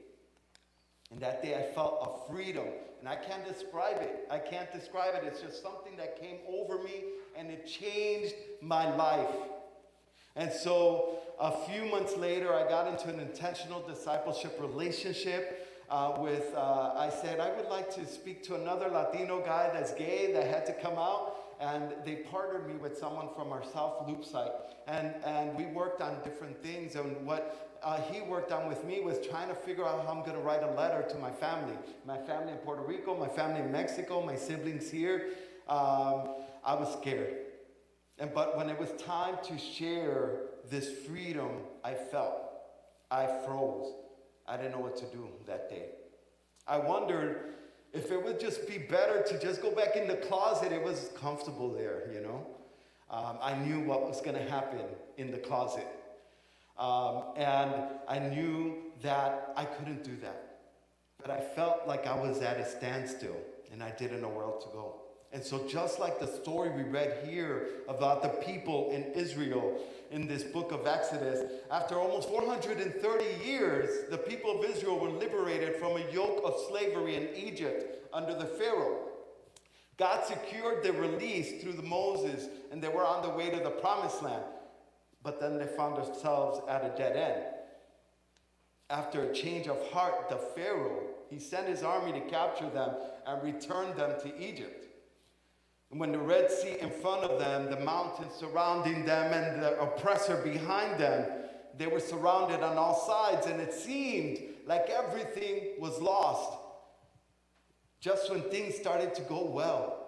And 1.11 1.20
that 1.20 1.42
day 1.42 1.54
I 1.54 1.72
felt 1.75 2.26
a 2.28 2.32
freedom. 2.32 2.66
And 3.00 3.08
I 3.08 3.16
can't 3.16 3.46
describe 3.46 3.96
it. 4.00 4.26
I 4.30 4.38
can't 4.38 4.72
describe 4.72 5.14
it. 5.14 5.25
It's 5.26 5.40
just 5.40 5.62
something 5.62 5.96
that 5.96 6.20
came 6.20 6.38
over 6.49 6.78
me 6.82 7.04
and 7.37 7.50
it 7.50 7.66
changed 7.66 8.34
my 8.61 8.94
life. 8.94 9.34
And 10.37 10.50
so 10.52 11.18
a 11.38 11.52
few 11.66 11.84
months 11.87 12.16
later, 12.16 12.54
I 12.54 12.68
got 12.68 12.87
into 12.87 13.08
an 13.08 13.20
intentional 13.20 13.87
discipleship 13.87 14.56
relationship. 14.61 15.68
Uh, 15.90 16.16
with, 16.20 16.54
uh, 16.54 16.94
I 16.96 17.11
said, 17.11 17.38
I 17.38 17.54
would 17.54 17.66
like 17.68 17.94
to 17.96 18.06
speak 18.06 18.42
to 18.44 18.54
another 18.54 18.88
Latino 18.88 19.44
guy 19.44 19.68
that's 19.75 19.92
gay 19.92 20.32
that 20.32 20.46
had 20.46 20.64
to 20.66 20.72
come 20.72 20.94
out 20.94 21.41
and 21.62 21.95
they 22.04 22.16
partnered 22.16 22.66
me 22.66 22.75
with 22.75 22.99
someone 22.99 23.28
from 23.37 23.52
our 23.52 23.62
South 23.62 24.09
Loop 24.09 24.25
site. 24.25 24.50
And, 24.88 25.14
and 25.25 25.57
we 25.57 25.66
worked 25.66 26.02
on 26.02 26.21
different 26.25 26.61
things. 26.61 26.97
And 26.97 27.25
what 27.25 27.78
uh, 27.85 28.00
he 28.11 28.21
worked 28.21 28.50
on 28.50 28.69
with 28.69 28.85
me 28.85 29.00
was 29.00 29.25
trying 29.25 29.49
to 29.49 29.54
figure 29.54 29.87
out 29.87 30.04
how 30.04 30.12
I'm 30.12 30.25
going 30.25 30.35
to 30.35 30.42
write 30.42 30.64
a 30.64 30.73
letter 30.73 31.07
to 31.09 31.19
my 31.19 31.31
family. 31.31 31.75
My 32.04 32.19
family 32.19 32.50
in 32.50 32.59
Puerto 32.59 32.83
Rico, 32.83 33.16
my 33.16 33.28
family 33.28 33.61
in 33.61 33.71
Mexico, 33.71 34.26
my 34.26 34.35
siblings 34.35 34.90
here. 34.90 35.28
Um, 35.69 36.35
I 36.64 36.75
was 36.75 36.92
scared. 37.00 37.37
And, 38.19 38.35
but 38.35 38.57
when 38.57 38.69
it 38.69 38.78
was 38.78 38.90
time 39.00 39.37
to 39.45 39.57
share 39.57 40.40
this 40.69 40.90
freedom 41.07 41.50
I 41.85 41.95
felt, 41.95 42.42
I 43.09 43.28
froze. 43.47 43.92
I 44.49 44.57
didn't 44.57 44.73
know 44.73 44.81
what 44.81 44.97
to 44.97 45.07
do 45.07 45.28
that 45.47 45.71
day. 45.71 45.90
I 46.66 46.78
wondered 46.78 47.54
if 47.92 48.11
it 48.11 48.22
would 48.22 48.40
just 48.40 48.66
be 48.66 48.78
better 48.78 49.22
to 49.22 49.38
just 49.38 49.61
go 49.61 49.70
back 49.70 49.96
in 49.96 50.08
the 50.08 50.16
closet, 50.16 50.72
it 50.72 50.82
was 50.82 51.11
comfortable 51.14 51.72
there, 51.72 52.11
you 52.12 52.20
know. 52.20 52.46
Um, 53.11 53.37
I 53.42 53.54
knew 53.54 53.80
what 53.80 54.08
was 54.08 54.22
going 54.22 54.37
to 54.37 54.50
happen 54.50 54.80
in 55.18 55.30
the 55.30 55.38
closet. 55.38 55.87
Um, 56.78 57.25
and 57.37 57.75
I 58.08 58.18
knew 58.18 58.76
that 59.02 59.52
I 59.56 59.66
couldn't 59.66 60.02
do 60.02 60.16
that. 60.22 60.58
But 61.20 61.30
I 61.30 61.40
felt 61.40 61.87
like 61.87 62.06
I 62.06 62.14
was 62.14 62.40
at 62.40 62.58
a 62.58 62.64
standstill 62.64 63.37
and 63.70 63.82
I 63.82 63.90
didn't 63.90 64.22
know 64.22 64.28
where 64.28 64.44
else 64.44 64.64
to 64.64 64.70
go. 64.70 65.01
And 65.32 65.42
so, 65.42 65.66
just 65.66 65.98
like 65.98 66.20
the 66.20 66.26
story 66.26 66.70
we 66.70 66.82
read 66.82 67.26
here 67.26 67.68
about 67.88 68.22
the 68.22 68.28
people 68.44 68.90
in 68.90 69.04
Israel 69.14 69.80
in 70.10 70.26
this 70.26 70.42
book 70.42 70.72
of 70.72 70.86
Exodus, 70.86 71.50
after 71.70 71.98
almost 71.98 72.28
430 72.28 73.24
years, 73.42 74.10
the 74.10 74.18
people 74.18 74.60
of 74.60 74.70
Israel 74.70 74.98
were 74.98 75.08
liberated 75.08 75.76
from 75.76 75.96
a 75.96 76.10
yoke 76.12 76.42
of 76.44 76.54
slavery 76.68 77.16
in 77.16 77.34
Egypt 77.34 78.06
under 78.12 78.34
the 78.34 78.44
Pharaoh. 78.44 79.08
God 79.96 80.22
secured 80.26 80.82
their 80.82 80.92
release 80.92 81.62
through 81.62 81.74
the 81.74 81.82
Moses, 81.82 82.48
and 82.70 82.82
they 82.82 82.88
were 82.88 83.06
on 83.06 83.22
the 83.22 83.30
way 83.30 83.48
to 83.48 83.62
the 83.62 83.70
promised 83.70 84.22
land. 84.22 84.44
But 85.22 85.40
then 85.40 85.58
they 85.58 85.66
found 85.66 85.96
themselves 85.96 86.60
at 86.68 86.84
a 86.84 86.92
dead 86.96 87.16
end. 87.16 87.44
After 88.90 89.22
a 89.22 89.32
change 89.32 89.66
of 89.66 89.90
heart, 89.92 90.28
the 90.28 90.36
Pharaoh, 90.36 91.04
he 91.30 91.38
sent 91.38 91.68
his 91.68 91.82
army 91.82 92.12
to 92.12 92.20
capture 92.28 92.68
them 92.68 92.94
and 93.26 93.42
return 93.42 93.96
them 93.96 94.20
to 94.20 94.38
Egypt. 94.38 94.91
And 95.92 96.00
when 96.00 96.11
the 96.11 96.18
Red 96.18 96.50
Sea 96.50 96.76
in 96.80 96.90
front 96.90 97.22
of 97.22 97.38
them, 97.38 97.70
the 97.70 97.84
mountains 97.84 98.32
surrounding 98.40 99.04
them, 99.04 99.32
and 99.32 99.62
the 99.62 99.78
oppressor 99.78 100.38
behind 100.38 100.99
them, 100.99 101.30
they 101.76 101.87
were 101.87 102.00
surrounded 102.00 102.61
on 102.62 102.78
all 102.78 102.99
sides, 103.06 103.46
and 103.46 103.61
it 103.61 103.75
seemed 103.75 104.38
like 104.66 104.88
everything 104.88 105.75
was 105.78 106.00
lost. 106.00 106.58
Just 108.00 108.30
when 108.30 108.40
things 108.40 108.75
started 108.75 109.14
to 109.16 109.22
go 109.22 109.44
well, 109.44 109.99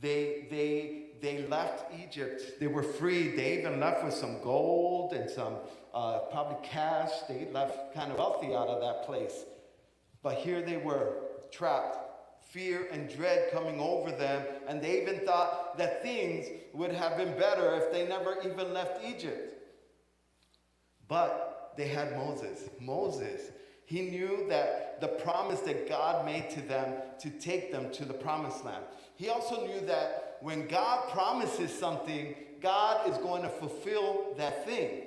they, 0.00 0.48
they, 0.50 1.04
they 1.22 1.46
left 1.46 1.94
Egypt. 2.02 2.58
They 2.58 2.66
were 2.66 2.82
free. 2.82 3.28
They 3.28 3.58
even 3.58 3.78
left 3.78 4.04
with 4.04 4.14
some 4.14 4.42
gold 4.42 5.12
and 5.12 5.30
some 5.30 5.54
uh, 5.94 6.18
probably 6.32 6.56
cash. 6.66 7.10
They 7.28 7.46
left 7.52 7.94
kind 7.94 8.10
of 8.10 8.18
wealthy 8.18 8.48
out 8.48 8.66
of 8.66 8.80
that 8.80 9.06
place. 9.06 9.44
But 10.22 10.38
here 10.38 10.60
they 10.60 10.76
were, 10.76 11.14
trapped. 11.52 11.98
Fear 12.50 12.88
and 12.92 13.08
dread 13.08 13.50
coming 13.52 13.80
over 13.80 14.12
them, 14.12 14.46
and 14.68 14.80
they 14.80 15.02
even 15.02 15.20
thought 15.20 15.76
that 15.76 16.02
things 16.02 16.46
would 16.72 16.92
have 16.92 17.16
been 17.16 17.36
better 17.38 17.74
if 17.76 17.92
they 17.92 18.06
never 18.06 18.36
even 18.44 18.72
left 18.72 19.04
Egypt. 19.04 19.54
But 21.08 21.74
they 21.76 21.88
had 21.88 22.16
Moses. 22.16 22.68
Moses, 22.80 23.50
he 23.86 24.02
knew 24.02 24.46
that 24.48 25.00
the 25.00 25.08
promise 25.08 25.60
that 25.60 25.88
God 25.88 26.24
made 26.24 26.48
to 26.50 26.60
them 26.60 26.94
to 27.20 27.30
take 27.30 27.72
them 27.72 27.90
to 27.92 28.04
the 28.04 28.14
promised 28.14 28.64
land. 28.64 28.84
He 29.16 29.28
also 29.28 29.66
knew 29.66 29.80
that 29.86 30.38
when 30.40 30.66
God 30.68 31.10
promises 31.10 31.72
something, 31.76 32.34
God 32.60 33.08
is 33.10 33.18
going 33.18 33.42
to 33.42 33.48
fulfill 33.48 34.34
that 34.36 34.64
thing. 34.64 35.02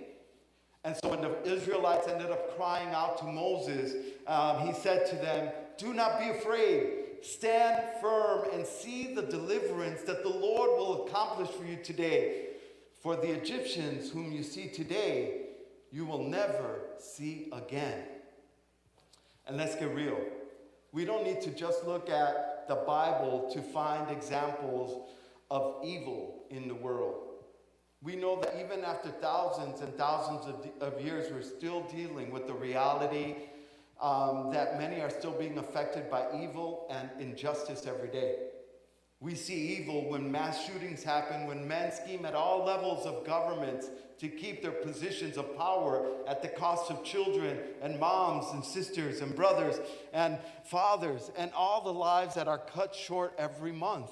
And 0.84 0.96
so 0.96 1.10
when 1.10 1.22
the 1.22 1.44
Israelites 1.44 2.08
ended 2.08 2.30
up 2.30 2.56
crying 2.56 2.94
out 2.94 3.18
to 3.20 3.26
Moses, 3.26 3.96
um, 4.28 4.66
he 4.66 4.74
said 4.74 5.06
to 5.10 5.16
them, 5.16 5.52
Do 5.78 5.94
not 5.94 6.20
be 6.20 6.30
afraid. 6.30 7.07
Stand 7.22 7.84
firm 8.02 8.46
and 8.54 8.66
see 8.66 9.14
the 9.14 9.24
deliverance 9.24 10.02
that 10.04 10.24
the 10.24 10.30
Lord 10.30 10.72
will 10.72 11.08
accomplish 11.08 11.50
for 11.50 11.66
you 11.66 11.78
today. 11.78 12.48
For 13.02 13.16
the 13.16 13.32
Egyptians 13.32 14.10
whom 14.10 14.32
you 14.32 14.44
see 14.44 14.68
today, 14.68 15.42
you 15.92 16.06
will 16.06 16.24
never 16.24 16.82
see 17.00 17.50
again. 17.54 18.04
And 19.48 19.58
let's 19.58 19.76
get 19.76 19.94
real. 19.94 20.20
We 20.92 21.06
don't 21.06 21.24
need 21.24 21.42
to 21.42 21.52
just 21.52 21.86
look 21.86 22.10
at 22.10 22.68
the 22.68 22.76
Bible 22.76 23.50
to 23.54 23.62
find 23.62 24.10
examples 24.12 25.10
of 25.50 25.76
evil 25.84 26.44
in 26.50 26.68
the 26.68 26.76
world. 26.76 27.16
We 28.04 28.16
know 28.16 28.40
that 28.42 28.56
even 28.64 28.84
after 28.84 29.10
thousands 29.10 29.82
and 29.82 29.96
thousands 29.96 30.46
of, 30.46 30.94
of 30.94 31.02
years, 31.02 31.32
we're 31.32 31.42
still 31.42 31.82
dealing 31.84 32.32
with 32.32 32.48
the 32.48 32.54
reality 32.54 33.36
um, 34.00 34.52
that 34.52 34.78
many 34.78 35.02
are 35.02 35.10
still 35.10 35.32
being 35.32 35.58
affected 35.58 36.10
by 36.10 36.26
evil 36.42 36.88
and 36.90 37.10
injustice 37.20 37.86
every 37.88 38.10
day. 38.10 38.36
We 39.20 39.34
see 39.34 39.80
evil 39.80 40.10
when 40.10 40.32
mass 40.32 40.64
shootings 40.64 41.04
happen, 41.04 41.48
when 41.48 41.68
men 41.68 41.92
scheme 41.92 42.24
at 42.26 42.36
all 42.36 42.64
levels 42.64 43.08
of 43.08 43.26
government 43.26 43.84
to 44.20 44.28
keep 44.28 44.62
their 44.62 44.72
positions 44.72 45.38
of 45.38 45.58
power 45.58 46.08
at 46.28 46.44
the 46.44 46.48
cost 46.48 46.92
of 46.92 47.04
children 47.04 47.58
and 47.82 48.00
moms 48.00 48.46
and 48.54 48.64
sisters 48.64 49.22
and 49.22 49.36
brothers 49.36 49.80
and 50.14 50.38
fathers 50.66 51.32
and 51.36 51.52
all 51.54 51.84
the 51.84 51.94
lives 51.94 52.36
that 52.36 52.48
are 52.48 52.60
cut 52.60 52.94
short 52.94 53.34
every 53.40 53.72
month. 53.72 54.12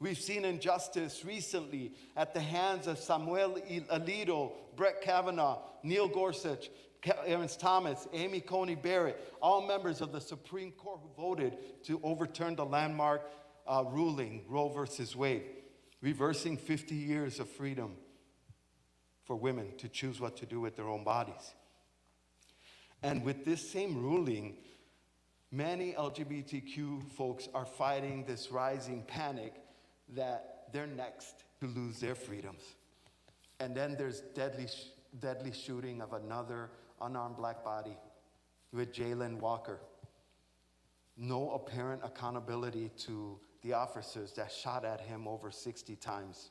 We've 0.00 0.18
seen 0.18 0.44
injustice 0.44 1.24
recently 1.24 1.92
at 2.16 2.34
the 2.34 2.40
hands 2.40 2.88
of 2.88 2.98
Samuel 2.98 3.58
Alito, 3.92 4.52
Brett 4.76 5.02
Kavanaugh, 5.02 5.60
Neil 5.84 6.08
Gorsuch, 6.08 6.68
Clarence 7.04 7.56
Thomas, 7.56 8.08
Amy 8.12 8.40
Coney 8.40 8.74
Barrett, 8.74 9.20
all 9.42 9.66
members 9.66 10.00
of 10.00 10.10
the 10.10 10.20
Supreme 10.20 10.72
Court 10.72 11.00
who 11.02 11.22
voted 11.22 11.58
to 11.84 12.00
overturn 12.02 12.56
the 12.56 12.64
landmark 12.64 13.30
uh, 13.66 13.84
ruling, 13.86 14.44
Roe 14.48 14.70
versus 14.70 15.14
Wade, 15.14 15.44
reversing 16.00 16.56
50 16.56 16.94
years 16.94 17.40
of 17.40 17.48
freedom 17.48 17.96
for 19.24 19.36
women 19.36 19.76
to 19.78 19.88
choose 19.88 20.20
what 20.20 20.36
to 20.38 20.46
do 20.46 20.60
with 20.60 20.76
their 20.76 20.88
own 20.88 21.04
bodies. 21.04 21.54
And 23.02 23.22
with 23.22 23.44
this 23.44 23.70
same 23.70 24.02
ruling, 24.02 24.56
many 25.52 25.92
LGBTQ 25.92 27.10
folks 27.10 27.48
are 27.54 27.66
fighting 27.66 28.24
this 28.24 28.50
rising 28.50 29.02
panic 29.06 29.54
that 30.14 30.68
they're 30.72 30.86
next 30.86 31.44
to 31.60 31.66
lose 31.66 32.00
their 32.00 32.14
freedoms. 32.14 32.62
And 33.60 33.74
then 33.74 33.94
there's 33.96 34.20
deadly, 34.34 34.68
deadly 35.20 35.52
shooting 35.52 36.00
of 36.00 36.14
another 36.14 36.70
unarmed 37.04 37.36
black 37.36 37.64
body 37.64 37.96
with 38.72 38.92
Jayland 38.92 39.38
Walker. 39.40 39.80
No 41.16 41.50
apparent 41.52 42.02
accountability 42.04 42.90
to 42.98 43.38
the 43.62 43.72
officers 43.72 44.32
that 44.32 44.50
shot 44.50 44.84
at 44.84 45.00
him 45.00 45.28
over 45.28 45.50
60 45.50 45.96
times. 45.96 46.50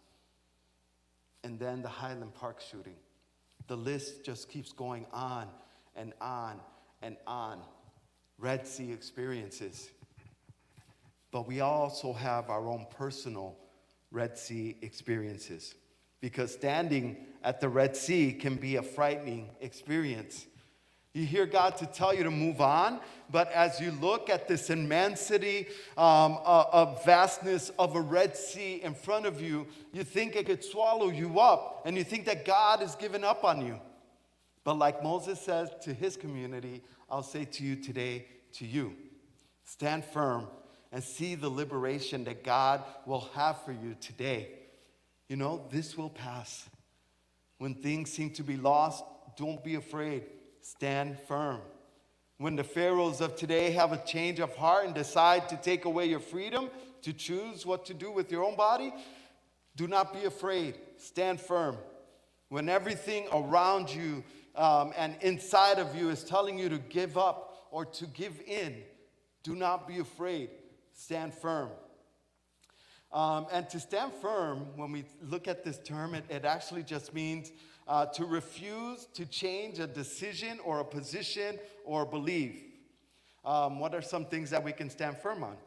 And 1.44 1.60
then 1.60 1.82
the 1.82 1.90
Highland 1.90 2.34
Park 2.34 2.62
shooting. 2.62 2.96
The 3.68 3.76
list 3.76 4.24
just 4.24 4.50
keeps 4.50 4.72
going 4.72 5.06
on 5.12 5.48
and 5.96 6.14
on 6.22 6.60
and 7.02 7.18
on. 7.28 7.62
Red 8.38 8.66
Sea 8.66 8.92
experiences. 8.92 9.90
But 11.32 11.48
we 11.48 11.60
also 11.60 12.14
have 12.14 12.50
our 12.50 12.68
own 12.68 12.88
personal 12.90 13.58
Red 14.12 14.38
Sea 14.38 14.78
experiences. 14.82 15.76
Because 16.24 16.54
standing 16.54 17.18
at 17.44 17.60
the 17.60 17.68
Red 17.68 17.98
Sea 17.98 18.32
can 18.32 18.56
be 18.56 18.78
a 18.78 18.82
frightening 18.82 19.50
experience. 19.60 20.46
You 21.14 21.26
hear 21.26 21.46
God 21.46 21.76
to 21.80 21.86
tell 21.86 22.14
you 22.14 22.24
to 22.24 22.32
move 22.32 22.62
on, 22.62 23.02
but 23.30 23.52
as 23.52 23.82
you 23.82 23.92
look 23.92 24.30
at 24.30 24.48
this 24.48 24.70
immensity 24.70 25.68
um, 25.98 26.40
of 26.46 27.04
vastness 27.04 27.72
of 27.78 27.98
a 27.98 28.00
Red 28.00 28.38
Sea 28.38 28.80
in 28.82 28.94
front 28.94 29.26
of 29.26 29.42
you, 29.42 29.68
you 29.92 30.06
think 30.06 30.38
it 30.38 30.46
could 30.46 30.64
swallow 30.64 31.10
you 31.10 31.42
up, 31.42 31.82
and 31.86 31.98
you 31.98 32.06
think 32.06 32.24
that 32.28 32.46
God 32.46 32.80
has 32.80 32.96
given 32.96 33.26
up 33.26 33.44
on 33.44 33.66
you. 33.66 33.78
But 34.64 34.76
like 34.78 35.04
Moses 35.04 35.42
says 35.42 35.72
to 35.82 35.94
his 35.94 36.16
community, 36.16 36.84
I'll 37.12 37.22
say 37.22 37.44
to 37.44 37.66
you 37.66 37.76
today, 37.76 38.28
to 38.54 38.66
you, 38.66 38.94
stand 39.66 40.06
firm 40.06 40.48
and 40.94 41.04
see 41.04 41.36
the 41.36 41.50
liberation 41.50 42.24
that 42.24 42.46
God 42.46 42.82
will 43.06 43.30
have 43.34 43.62
for 43.66 43.74
you 43.74 43.98
today. 44.00 44.52
You 45.30 45.38
know, 45.38 45.66
this 45.72 45.98
will 45.98 46.10
pass. 46.10 46.70
When 47.58 47.76
things 47.76 48.12
seem 48.12 48.32
to 48.32 48.44
be 48.44 48.58
lost, 48.58 49.04
don't 49.38 49.64
be 49.64 49.76
afraid 49.76 50.24
stand 50.64 51.20
firm. 51.28 51.62
When 52.38 52.56
the 52.56 52.64
Pharaohs 52.64 53.22
of 53.22 53.36
today 53.36 53.72
have 53.72 53.92
a 53.92 54.04
change 54.06 54.40
of 54.40 54.56
heart 54.56 54.86
and 54.86 54.96
decide 54.96 55.50
to 55.50 55.58
take 55.58 55.86
away 55.86 56.06
your 56.08 56.20
freedom 56.20 56.70
to 57.04 57.14
choose 57.14 57.66
what 57.66 57.86
to 57.86 57.94
do 57.94 58.12
with 58.12 58.32
your 58.32 58.44
own 58.44 58.56
body, 58.56 58.94
do 59.76 59.88
not 59.88 60.14
be 60.14 60.26
afraid. 60.26 60.76
Stand 60.98 61.40
firm. 61.40 61.78
When 62.50 62.70
everything 62.70 63.28
around 63.32 63.94
you 63.94 64.24
um, 64.56 64.94
and 64.98 65.16
inside 65.22 65.80
of 65.80 65.96
you 65.96 66.10
is 66.10 66.24
telling 66.24 66.58
you 66.58 66.70
to 66.70 66.78
give 66.78 67.18
up 67.18 67.68
or 67.72 67.86
to 67.86 68.06
give 68.08 68.40
in, 68.48 68.84
do 69.44 69.56
not 69.56 69.88
be 69.88 70.00
afraid. 70.00 70.50
Stand 70.94 71.34
firm. 71.34 71.70
Um, 73.14 73.46
and 73.52 73.70
to 73.70 73.80
stand 73.80 74.12
firm, 74.12 74.66
when 74.76 74.92
we 74.92 75.06
look 75.22 75.48
at 75.48 75.64
this 75.64 75.78
term, 75.78 76.16
it, 76.16 76.26
it 76.30 76.46
actually 76.46 76.82
just 76.82 77.14
means 77.14 77.52
uh, 77.88 78.08
to 78.08 78.26
refuse 78.26 79.06
to 79.14 79.26
change 79.26 79.78
a 79.80 79.86
decision 79.86 80.60
or 80.66 80.80
a 80.80 80.86
position 80.86 81.60
or 81.86 82.06
belief. 82.06 82.56
Um, 83.46 83.80
what 83.80 83.94
are 83.94 84.02
some 84.02 84.26
things 84.26 84.50
that 84.50 84.64
we 84.64 84.72
can 84.72 84.90
stand 84.90 85.18
firm 85.20 85.44
on? 85.44 85.58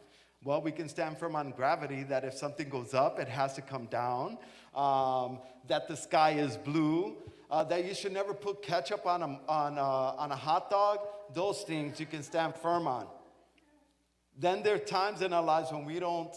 Well, 0.42 0.60
we 0.60 0.72
can 0.72 0.88
stand 0.88 1.18
firm 1.18 1.36
on 1.36 1.50
gravity, 1.52 2.02
that 2.04 2.24
if 2.24 2.34
something 2.34 2.68
goes 2.68 2.94
up, 2.94 3.18
it 3.18 3.28
has 3.28 3.54
to 3.54 3.62
come 3.62 3.86
down, 3.86 4.38
um, 4.74 5.38
that 5.68 5.88
the 5.88 5.96
sky 5.96 6.32
is 6.32 6.56
blue, 6.56 7.16
uh, 7.50 7.64
that 7.64 7.84
you 7.84 7.94
should 7.94 8.12
never 8.12 8.34
put 8.34 8.62
ketchup 8.62 9.06
on 9.06 9.22
a, 9.22 9.40
on, 9.48 9.78
a, 9.78 9.80
on 9.80 10.32
a 10.32 10.36
hot 10.36 10.70
dog. 10.70 10.98
Those 11.32 11.62
things 11.62 12.00
you 12.00 12.06
can 12.06 12.22
stand 12.22 12.54
firm 12.56 12.86
on. 12.86 13.06
Then 14.38 14.62
there 14.62 14.74
are 14.74 14.78
times 14.78 15.22
in 15.22 15.32
our 15.32 15.42
lives 15.42 15.72
when 15.72 15.84
we 15.84 15.98
don't 15.98 16.34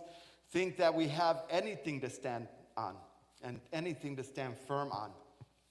think 0.51 0.77
that 0.77 0.93
we 0.93 1.07
have 1.07 1.43
anything 1.49 2.01
to 2.01 2.09
stand 2.09 2.47
on 2.75 2.95
and 3.43 3.59
anything 3.71 4.15
to 4.17 4.23
stand 4.23 4.55
firm 4.67 4.91
on. 4.91 5.11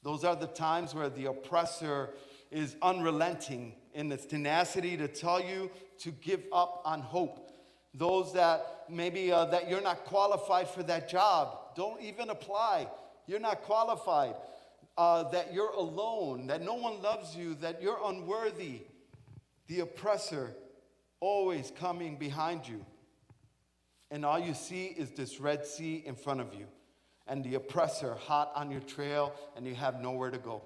Those 0.03 0.25
are 0.25 0.37
the 0.37 0.47
times 0.47 0.95
where 0.95 1.09
the 1.09 1.27
oppressor 1.27 2.11
is 2.51 2.77
unrelenting 2.81 3.75
in 3.95 4.11
its 4.13 4.25
tenacity 4.25 4.97
to 4.97 5.09
tell 5.09 5.43
you 5.43 5.71
to 5.99 6.11
give 6.11 6.45
up 6.53 6.83
on 6.85 7.01
hope. 7.01 7.51
Those 7.95 8.33
that 8.35 8.85
maybe 8.89 9.33
uh, 9.33 9.47
that 9.47 9.69
you're 9.69 9.81
not 9.81 10.05
qualified 10.05 10.69
for 10.69 10.83
that 10.85 11.09
job, 11.09 11.75
don't 11.75 12.01
even 12.01 12.31
apply. 12.31 12.89
You're 13.27 13.41
not 13.41 13.63
qualified. 13.63 14.35
Uh, 14.97 15.29
that 15.31 15.55
you're 15.55 15.71
alone, 15.71 16.49
that 16.49 16.61
no 16.61 16.75
one 16.75 17.01
loves 17.03 17.37
you, 17.37 17.55
that 17.57 17.81
you're 17.81 18.01
unworthy. 18.05 18.81
The 19.69 19.81
oppressor 19.81 20.55
always 21.21 21.73
coming 21.79 22.17
behind 22.17 22.67
you. 22.67 22.85
And 24.11 24.25
all 24.25 24.39
you 24.39 24.55
see 24.55 24.87
is 24.87 25.11
this 25.11 25.39
Red 25.39 25.67
Sea 25.67 26.03
in 26.07 26.15
front 26.15 26.41
of 26.41 26.55
you 26.55 26.67
and 27.29 27.45
the 27.45 27.55
oppressor 27.55 28.15
hot 28.15 28.51
on 28.57 28.71
your 28.71 28.81
trail, 28.81 29.35
and 29.55 29.67
you 29.67 29.75
have 29.75 30.01
nowhere 30.01 30.31
to 30.31 30.39
go. 30.39 30.63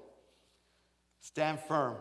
Stand 1.21 1.59
firm. 1.61 1.97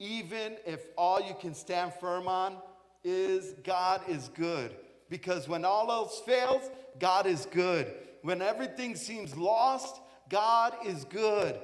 Even 0.00 0.56
if 0.66 0.84
all 0.98 1.20
you 1.20 1.34
can 1.40 1.54
stand 1.54 1.92
firm 1.94 2.26
on 2.26 2.56
is 3.04 3.54
God 3.62 4.02
is 4.08 4.28
good. 4.34 4.74
Because 5.08 5.48
when 5.48 5.64
all 5.64 5.90
else 5.92 6.20
fails, 6.26 6.68
God 6.98 7.26
is 7.26 7.46
good. 7.46 7.92
When 8.22 8.42
everything 8.42 8.96
seems 8.96 9.36
lost, 9.36 10.00
God 10.28 10.74
is 10.84 11.04
good. 11.04 11.60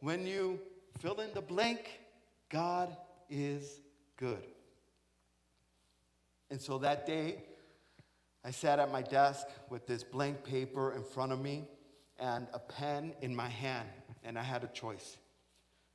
When 0.00 0.26
you 0.26 0.60
fill 1.00 1.20
in 1.20 1.32
the 1.34 1.40
blank, 1.40 2.00
God 2.48 2.96
is 3.28 3.80
good. 4.16 4.44
And 6.50 6.60
so 6.60 6.78
that 6.78 7.06
day, 7.06 7.42
I 8.44 8.50
sat 8.50 8.78
at 8.78 8.90
my 8.90 9.02
desk 9.02 9.46
with 9.70 9.86
this 9.86 10.02
blank 10.02 10.42
paper 10.42 10.92
in 10.92 11.04
front 11.04 11.32
of 11.32 11.40
me 11.40 11.64
and 12.18 12.46
a 12.52 12.58
pen 12.58 13.14
in 13.20 13.34
my 13.34 13.48
hand, 13.48 13.88
and 14.24 14.38
I 14.38 14.42
had 14.42 14.64
a 14.64 14.68
choice. 14.68 15.16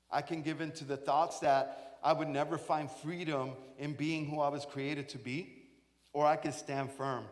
I 0.09 0.21
can 0.21 0.41
give 0.41 0.61
in 0.61 0.71
to 0.73 0.85
the 0.85 0.97
thoughts 0.97 1.39
that 1.39 1.97
I 2.03 2.13
would 2.13 2.29
never 2.29 2.57
find 2.57 2.89
freedom 2.89 3.51
in 3.77 3.93
being 3.93 4.25
who 4.25 4.39
I 4.39 4.49
was 4.49 4.65
created 4.65 5.09
to 5.09 5.17
be, 5.17 5.53
or 6.13 6.25
I 6.25 6.37
could 6.37 6.53
stand 6.53 6.91
firm. 6.91 7.25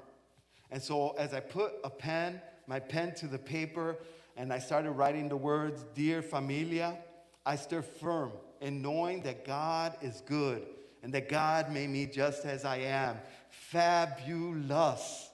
And 0.70 0.82
so, 0.82 1.12
as 1.12 1.34
I 1.34 1.40
put 1.40 1.74
a 1.84 1.90
pen, 1.90 2.42
my 2.68 2.80
pen 2.80 3.14
to 3.16 3.28
the 3.28 3.38
paper, 3.38 3.98
and 4.36 4.52
I 4.52 4.60
started 4.60 4.92
writing 4.92 5.30
the 5.30 5.38
words, 5.38 5.86
Dear 5.94 6.22
Familia, 6.22 6.98
I 7.46 7.56
stood 7.56 7.86
firm 7.86 8.32
in 8.60 8.82
knowing 8.82 9.22
that 9.22 9.46
God 9.46 9.96
is 10.02 10.22
good 10.26 10.66
and 11.04 11.14
that 11.14 11.30
God 11.30 11.72
made 11.72 11.90
me 11.90 12.06
just 12.08 12.46
as 12.46 12.66
I 12.66 12.78
am. 12.78 13.18
Fabulous. 13.50 15.30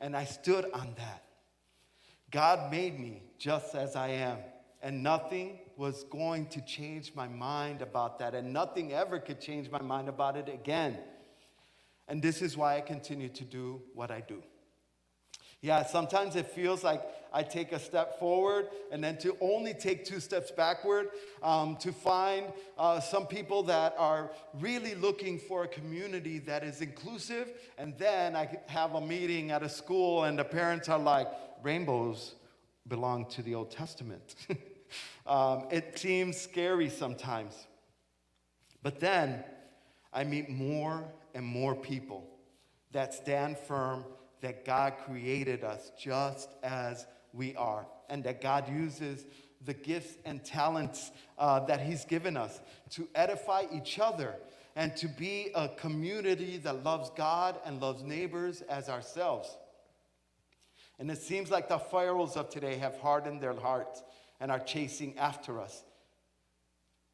And 0.00 0.16
I 0.16 0.24
stood 0.24 0.66
on 0.72 0.94
that. 0.98 1.24
God 2.30 2.70
made 2.70 2.98
me 2.98 3.22
just 3.38 3.74
as 3.74 3.96
I 3.96 4.08
am. 4.08 4.38
And 4.82 5.02
nothing 5.02 5.58
was 5.76 6.04
going 6.04 6.46
to 6.48 6.60
change 6.60 7.12
my 7.14 7.26
mind 7.28 7.82
about 7.82 8.18
that. 8.18 8.34
And 8.34 8.52
nothing 8.52 8.92
ever 8.92 9.18
could 9.18 9.40
change 9.40 9.70
my 9.70 9.80
mind 9.80 10.08
about 10.08 10.36
it 10.36 10.48
again. 10.48 10.98
And 12.08 12.22
this 12.22 12.42
is 12.42 12.56
why 12.56 12.76
I 12.76 12.80
continue 12.82 13.28
to 13.30 13.44
do 13.44 13.82
what 13.94 14.10
I 14.10 14.20
do. 14.20 14.42
Yeah, 15.60 15.84
sometimes 15.84 16.36
it 16.36 16.46
feels 16.46 16.84
like 16.84 17.02
I 17.32 17.42
take 17.42 17.72
a 17.72 17.78
step 17.78 18.18
forward 18.18 18.68
and 18.90 19.02
then 19.02 19.18
to 19.18 19.36
only 19.40 19.74
take 19.74 20.04
two 20.04 20.20
steps 20.20 20.50
backward, 20.50 21.08
um, 21.42 21.76
to 21.76 21.92
find 21.92 22.52
uh, 22.78 23.00
some 23.00 23.26
people 23.26 23.62
that 23.64 23.94
are 23.98 24.30
really 24.60 24.94
looking 24.94 25.38
for 25.38 25.64
a 25.64 25.68
community 25.68 26.38
that 26.40 26.64
is 26.64 26.80
inclusive. 26.80 27.48
And 27.78 27.96
then 27.98 28.36
I 28.36 28.48
have 28.66 28.94
a 28.94 29.00
meeting 29.00 29.50
at 29.50 29.62
a 29.62 29.68
school 29.68 30.24
and 30.24 30.38
the 30.38 30.44
parents 30.44 30.88
are 30.88 30.98
like, 30.98 31.28
rainbows 31.62 32.34
belong 32.88 33.26
to 33.26 33.42
the 33.42 33.54
Old 33.54 33.70
Testament. 33.70 34.34
um, 35.26 35.66
it 35.70 35.98
seems 35.98 36.36
scary 36.36 36.88
sometimes. 36.88 37.66
But 38.82 39.00
then 39.00 39.42
I 40.12 40.24
meet 40.24 40.48
more 40.48 41.04
and 41.34 41.44
more 41.44 41.74
people 41.74 42.26
that 42.92 43.12
stand 43.12 43.58
firm 43.58 44.04
that 44.46 44.64
God 44.64 44.92
created 45.04 45.64
us 45.64 45.90
just 45.98 46.48
as 46.62 47.04
we 47.32 47.56
are, 47.56 47.84
and 48.08 48.22
that 48.22 48.40
God 48.40 48.68
uses 48.68 49.26
the 49.64 49.74
gifts 49.74 50.18
and 50.24 50.44
talents 50.44 51.10
uh, 51.36 51.66
that 51.66 51.80
He's 51.80 52.04
given 52.04 52.36
us 52.36 52.60
to 52.90 53.08
edify 53.16 53.64
each 53.72 53.98
other 53.98 54.36
and 54.76 54.94
to 54.98 55.08
be 55.08 55.50
a 55.56 55.68
community 55.70 56.58
that 56.58 56.84
loves 56.84 57.10
God 57.16 57.58
and 57.64 57.80
loves 57.80 58.04
neighbors 58.04 58.62
as 58.68 58.88
ourselves. 58.88 59.48
And 61.00 61.10
it 61.10 61.20
seems 61.20 61.50
like 61.50 61.68
the 61.68 61.78
pharaohs 61.78 62.36
of 62.36 62.48
today 62.48 62.76
have 62.76 62.96
hardened 63.00 63.40
their 63.40 63.58
hearts 63.58 64.00
and 64.38 64.52
are 64.52 64.60
chasing 64.60 65.18
after 65.18 65.60
us. 65.60 65.82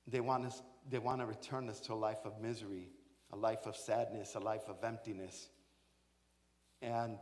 They 0.07 0.21
want, 0.21 0.45
us, 0.45 0.61
they 0.91 0.99
want 0.99 1.23
to 1.23 1.27
return 1.27 1.71
us 1.71 1.81
to 1.81 1.95
a 1.95 1.95
life 1.95 2.27
of 2.27 2.43
misery, 2.43 2.91
a 3.33 3.37
life 3.37 3.65
of 3.65 3.75
sadness, 3.75 4.35
a 4.35 4.41
life 4.41 4.69
of 4.69 4.85
emptiness. 4.85 5.49
And 6.83 7.19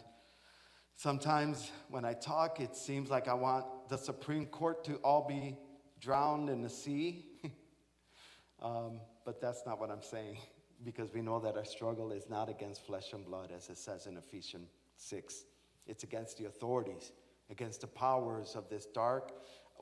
sometimes 0.97 1.71
when 1.91 2.05
I 2.05 2.15
talk, 2.15 2.61
it 2.61 2.75
seems 2.75 3.11
like 3.11 3.29
I 3.29 3.35
want 3.35 3.67
the 3.89 3.99
Supreme 3.99 4.47
Court 4.47 4.83
to 4.85 4.95
all 4.97 5.27
be 5.29 5.57
drowned 6.01 6.49
in 6.49 6.63
the 6.63 6.71
sea. 6.71 7.27
um, 8.63 9.01
but 9.25 9.41
that's 9.41 9.63
not 9.67 9.79
what 9.79 9.91
I'm 9.91 10.03
saying, 10.03 10.39
because 10.83 11.13
we 11.13 11.21
know 11.21 11.39
that 11.41 11.57
our 11.57 11.65
struggle 11.65 12.11
is 12.11 12.29
not 12.31 12.49
against 12.49 12.87
flesh 12.87 13.13
and 13.13 13.25
blood, 13.25 13.51
as 13.55 13.69
it 13.69 13.77
says 13.77 14.07
in 14.07 14.17
Ephesians 14.17 14.71
6. 14.97 15.45
It's 15.87 16.05
against 16.05 16.39
the 16.39 16.47
authorities, 16.47 17.13
against 17.51 17.83
the 17.83 17.87
powers 17.87 18.55
of 18.57 18.69
this 18.71 18.87
dark 18.87 19.33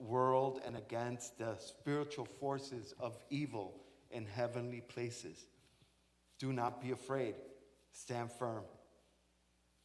world, 0.01 0.61
and 0.67 0.77
against 0.77 1.39
the 1.39 1.57
spiritual 1.59 2.25
forces 2.25 2.95
of 2.99 3.17
evil 3.31 3.81
in 4.11 4.27
heavenly 4.27 4.81
places. 4.81 5.47
Do 6.39 6.53
not 6.53 6.81
be 6.81 6.91
afraid. 6.91 7.35
Stand 7.93 8.33
firm. 8.33 8.65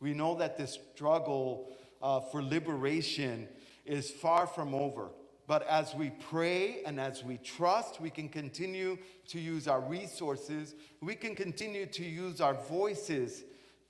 We 0.03 0.13
know 0.13 0.35
that 0.35 0.57
this 0.57 0.77
struggle 0.93 1.69
uh, 2.01 2.19
for 2.19 2.43
liberation 2.43 3.47
is 3.85 4.11
far 4.11 4.45
from 4.45 4.75
over. 4.75 5.11
But 5.47 5.65
as 5.65 5.95
we 5.95 6.09
pray 6.09 6.83
and 6.85 6.99
as 6.99 7.23
we 7.23 7.37
trust, 7.37 8.01
we 8.01 8.09
can 8.09 8.27
continue 8.27 8.97
to 9.29 9.39
use 9.39 9.65
our 9.65 9.79
resources. 9.79 10.75
We 11.01 11.15
can 11.15 11.35
continue 11.35 11.85
to 11.85 12.03
use 12.03 12.41
our 12.41 12.53
voices 12.53 13.45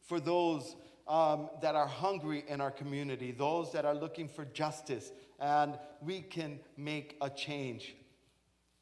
for 0.07 0.19
those 0.19 0.75
um, 1.07 1.49
that 1.63 1.73
are 1.73 1.87
hungry 1.87 2.45
in 2.47 2.61
our 2.61 2.71
community, 2.71 3.31
those 3.31 3.71
that 3.71 3.83
are 3.83 3.95
looking 3.95 4.27
for 4.27 4.45
justice, 4.45 5.11
and 5.39 5.79
we 5.99 6.21
can 6.21 6.59
make 6.77 7.17
a 7.21 7.29
change. 7.29 7.95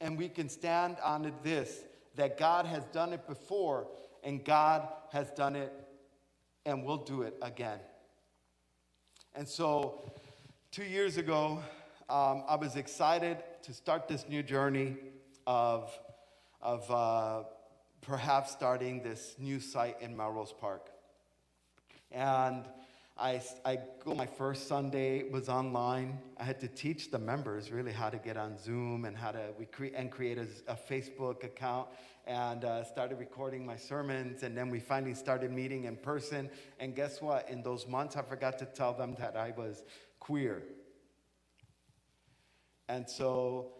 And 0.01 0.17
we 0.17 0.27
can 0.27 0.49
stand 0.49 0.97
on 1.01 1.31
this 1.43 1.79
that 2.17 2.37
God 2.37 2.65
has 2.65 2.83
done 2.87 3.13
it 3.13 3.25
before, 3.25 3.87
and 4.21 4.43
God 4.43 4.85
has 5.13 5.31
done 5.31 5.55
it 5.55 5.73
and 6.65 6.85
we'll 6.85 6.97
do 6.97 7.23
it 7.23 7.35
again. 7.41 7.79
And 9.33 9.47
so, 9.47 10.11
two 10.71 10.83
years 10.83 11.17
ago, 11.17 11.61
um, 12.09 12.43
I 12.47 12.55
was 12.55 12.75
excited 12.75 13.37
to 13.63 13.73
start 13.73 14.07
this 14.07 14.27
new 14.27 14.43
journey 14.43 14.97
of, 15.47 15.97
of 16.61 16.91
uh, 16.91 17.43
perhaps 18.01 18.51
starting 18.51 19.01
this 19.01 19.35
new 19.39 19.59
site 19.59 20.01
in 20.01 20.17
Melrose 20.17 20.53
Park. 20.59 20.89
And 22.11 22.65
I, 23.21 23.39
I 23.63 23.77
go 24.03 24.15
my 24.15 24.25
first 24.25 24.67
Sunday 24.67 25.29
was 25.29 25.47
online. 25.47 26.17
I 26.39 26.43
had 26.43 26.59
to 26.61 26.67
teach 26.67 27.11
the 27.11 27.19
members 27.19 27.71
really 27.71 27.91
how 27.91 28.09
to 28.09 28.17
get 28.17 28.35
on 28.35 28.57
Zoom 28.57 29.05
and 29.05 29.15
how 29.15 29.31
to 29.31 29.53
we 29.59 29.65
create 29.65 29.93
and 29.95 30.09
create 30.09 30.39
a, 30.39 30.47
a 30.67 30.75
Facebook 30.75 31.43
account 31.43 31.87
and 32.25 32.65
uh, 32.65 32.83
started 32.83 33.19
recording 33.19 33.63
my 33.63 33.75
sermons. 33.75 34.41
And 34.41 34.57
then 34.57 34.71
we 34.71 34.79
finally 34.79 35.13
started 35.13 35.51
meeting 35.51 35.83
in 35.83 35.97
person. 35.97 36.49
And 36.79 36.95
guess 36.95 37.21
what? 37.21 37.47
In 37.47 37.61
those 37.61 37.87
months, 37.87 38.17
I 38.17 38.23
forgot 38.23 38.57
to 38.57 38.65
tell 38.65 38.93
them 38.93 39.15
that 39.19 39.37
I 39.37 39.53
was 39.55 39.83
queer. 40.19 40.63
And 42.89 43.07
so 43.07 43.73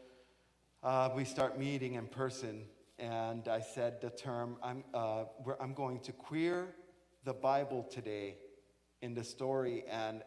uh, 0.84 1.10
we 1.16 1.26
start 1.26 1.58
meeting 1.58 1.96
in 1.96 2.06
person. 2.06 2.66
And 3.00 3.48
I 3.48 3.62
said 3.62 4.02
the 4.02 4.12
term, 4.12 4.58
I'm, 4.62 4.84
uh, 4.94 5.24
I'm 5.60 5.74
going 5.74 6.00
to 6.02 6.12
queer 6.12 6.76
the 7.24 7.34
Bible 7.34 7.88
today 7.90 8.36
in 9.02 9.14
the 9.14 9.24
story, 9.24 9.84
and 9.90 10.24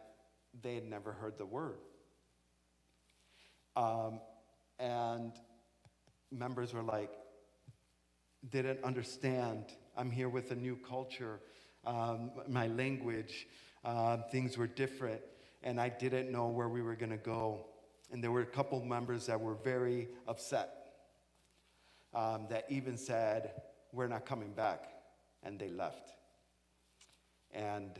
they 0.61 0.75
had 0.75 0.85
never 0.85 1.11
heard 1.11 1.37
the 1.37 1.45
word. 1.45 1.79
Um, 3.75 4.19
and 4.79 5.33
members 6.31 6.73
were 6.73 6.83
like, 6.83 7.11
didn't 8.49 8.83
understand. 8.83 9.65
I'm 9.97 10.11
here 10.11 10.29
with 10.29 10.51
a 10.51 10.55
new 10.55 10.77
culture, 10.87 11.39
um, 11.85 12.31
my 12.47 12.67
language, 12.67 13.47
uh, 13.83 14.17
things 14.31 14.57
were 14.57 14.67
different, 14.67 15.21
and 15.63 15.79
I 15.79 15.89
didn't 15.89 16.31
know 16.31 16.47
where 16.47 16.69
we 16.69 16.81
were 16.81 16.95
going 16.95 17.11
to 17.11 17.17
go. 17.17 17.67
And 18.11 18.23
there 18.23 18.31
were 18.31 18.41
a 18.41 18.45
couple 18.45 18.83
members 18.83 19.25
that 19.27 19.39
were 19.39 19.55
very 19.55 20.09
upset, 20.27 20.69
um, 22.13 22.47
that 22.49 22.65
even 22.69 22.97
said, 22.97 23.61
We're 23.91 24.07
not 24.07 24.25
coming 24.25 24.51
back, 24.51 24.85
and 25.43 25.59
they 25.59 25.69
left. 25.69 26.11
And 27.51 27.91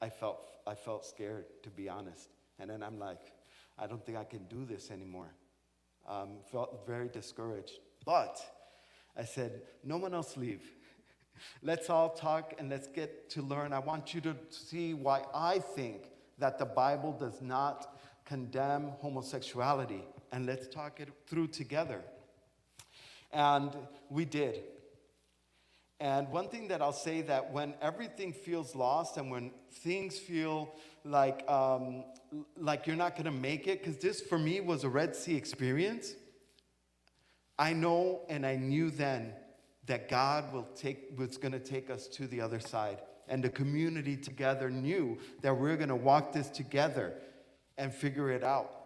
I 0.00 0.08
felt, 0.08 0.40
I 0.66 0.74
felt 0.74 1.04
scared, 1.04 1.46
to 1.62 1.70
be 1.70 1.88
honest. 1.88 2.28
And 2.58 2.70
then 2.70 2.82
I'm 2.82 2.98
like, 2.98 3.32
I 3.78 3.86
don't 3.86 4.04
think 4.04 4.18
I 4.18 4.24
can 4.24 4.44
do 4.44 4.64
this 4.64 4.90
anymore. 4.90 5.34
Um, 6.08 6.38
felt 6.50 6.86
very 6.86 7.08
discouraged. 7.08 7.78
But 8.04 8.40
I 9.16 9.24
said, 9.24 9.62
no 9.82 9.96
one 9.96 10.14
else 10.14 10.36
leave. 10.36 10.62
let's 11.62 11.90
all 11.90 12.10
talk 12.10 12.54
and 12.58 12.68
let's 12.70 12.86
get 12.86 13.30
to 13.30 13.42
learn. 13.42 13.72
I 13.72 13.78
want 13.78 14.14
you 14.14 14.20
to 14.22 14.36
see 14.50 14.94
why 14.94 15.22
I 15.34 15.58
think 15.58 16.10
that 16.38 16.58
the 16.58 16.66
Bible 16.66 17.12
does 17.12 17.40
not 17.40 17.96
condemn 18.24 18.92
homosexuality. 19.00 20.04
And 20.32 20.46
let's 20.46 20.66
talk 20.66 21.00
it 21.00 21.08
through 21.26 21.48
together. 21.48 22.00
And 23.32 23.76
we 24.10 24.24
did. 24.24 24.62
And 26.04 26.28
one 26.28 26.48
thing 26.50 26.68
that 26.68 26.82
I'll 26.82 26.92
say 26.92 27.22
that 27.22 27.50
when 27.50 27.72
everything 27.80 28.34
feels 28.34 28.76
lost 28.76 29.16
and 29.16 29.30
when 29.30 29.52
things 29.72 30.18
feel 30.18 30.70
like, 31.02 31.48
um, 31.50 32.04
like 32.58 32.86
you're 32.86 32.94
not 32.94 33.14
going 33.14 33.24
to 33.24 33.30
make 33.30 33.66
it, 33.66 33.82
because 33.82 33.96
this 33.96 34.20
for 34.20 34.38
me 34.38 34.60
was 34.60 34.84
a 34.84 34.88
Red 34.90 35.16
Sea 35.16 35.34
experience, 35.34 36.12
I 37.58 37.72
know 37.72 38.20
and 38.28 38.44
I 38.44 38.56
knew 38.56 38.90
then 38.90 39.32
that 39.86 40.10
God 40.10 40.52
will 40.52 40.68
take, 40.76 41.18
was 41.18 41.38
going 41.38 41.52
to 41.52 41.58
take 41.58 41.88
us 41.88 42.06
to 42.08 42.26
the 42.26 42.38
other 42.38 42.60
side. 42.60 42.98
And 43.26 43.42
the 43.42 43.48
community 43.48 44.18
together 44.18 44.68
knew 44.68 45.16
that 45.40 45.56
we're 45.58 45.78
going 45.78 45.88
to 45.88 45.96
walk 45.96 46.34
this 46.34 46.50
together 46.50 47.14
and 47.78 47.94
figure 47.94 48.30
it 48.30 48.44
out. 48.44 48.83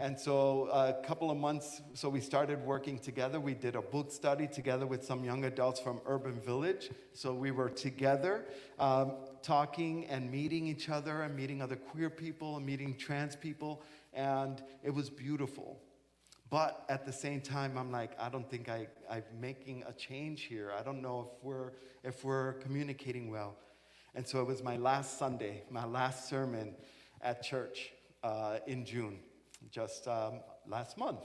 And 0.00 0.18
so, 0.18 0.70
a 0.72 0.94
couple 1.06 1.30
of 1.30 1.36
months, 1.36 1.82
so 1.92 2.08
we 2.08 2.20
started 2.22 2.64
working 2.64 2.98
together. 2.98 3.38
We 3.38 3.52
did 3.52 3.76
a 3.76 3.82
book 3.82 4.10
study 4.10 4.46
together 4.46 4.86
with 4.86 5.04
some 5.04 5.22
young 5.26 5.44
adults 5.44 5.78
from 5.78 6.00
Urban 6.06 6.40
Village. 6.40 6.88
So, 7.12 7.34
we 7.34 7.50
were 7.50 7.68
together 7.68 8.46
um, 8.78 9.12
talking 9.42 10.06
and 10.06 10.30
meeting 10.30 10.66
each 10.66 10.88
other 10.88 11.20
and 11.20 11.36
meeting 11.36 11.60
other 11.60 11.76
queer 11.76 12.08
people 12.08 12.56
and 12.56 12.64
meeting 12.64 12.96
trans 12.96 13.36
people. 13.36 13.82
And 14.14 14.62
it 14.82 14.88
was 14.88 15.10
beautiful. 15.10 15.78
But 16.48 16.82
at 16.88 17.04
the 17.04 17.12
same 17.12 17.42
time, 17.42 17.76
I'm 17.76 17.92
like, 17.92 18.18
I 18.18 18.30
don't 18.30 18.48
think 18.48 18.70
I, 18.70 18.86
I'm 19.10 19.22
making 19.38 19.84
a 19.86 19.92
change 19.92 20.44
here. 20.44 20.72
I 20.78 20.82
don't 20.82 21.02
know 21.02 21.30
if 21.30 21.44
we're, 21.44 21.72
if 22.04 22.24
we're 22.24 22.54
communicating 22.54 23.30
well. 23.30 23.54
And 24.14 24.26
so 24.26 24.40
it 24.40 24.46
was 24.46 24.62
my 24.62 24.78
last 24.78 25.18
Sunday, 25.18 25.64
my 25.68 25.84
last 25.84 26.26
sermon 26.26 26.74
at 27.20 27.42
church 27.42 27.92
uh, 28.22 28.60
in 28.66 28.86
June, 28.86 29.18
just 29.70 30.08
um, 30.08 30.40
last 30.66 30.96
month. 30.96 31.20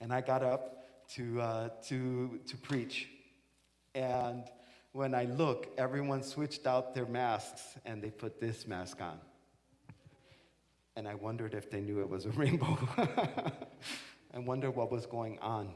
And 0.00 0.12
I 0.12 0.20
got 0.20 0.42
up 0.42 0.84
to, 1.14 1.40
uh, 1.40 1.68
to, 1.88 2.40
to 2.46 2.56
preach. 2.56 3.08
And 3.94 4.44
when 4.92 5.14
I 5.14 5.24
look, 5.24 5.68
everyone 5.78 6.22
switched 6.22 6.66
out 6.66 6.94
their 6.94 7.06
masks 7.06 7.62
and 7.84 8.02
they 8.02 8.10
put 8.10 8.40
this 8.40 8.66
mask 8.66 9.00
on 9.00 9.18
and 10.98 11.06
I 11.06 11.14
wondered 11.14 11.54
if 11.54 11.70
they 11.70 11.80
knew 11.80 12.00
it 12.00 12.10
was 12.10 12.26
a 12.26 12.30
rainbow. 12.42 12.76
I 14.34 14.38
wonder 14.40 14.68
what 14.68 14.90
was 14.90 15.06
going 15.06 15.38
on. 15.38 15.70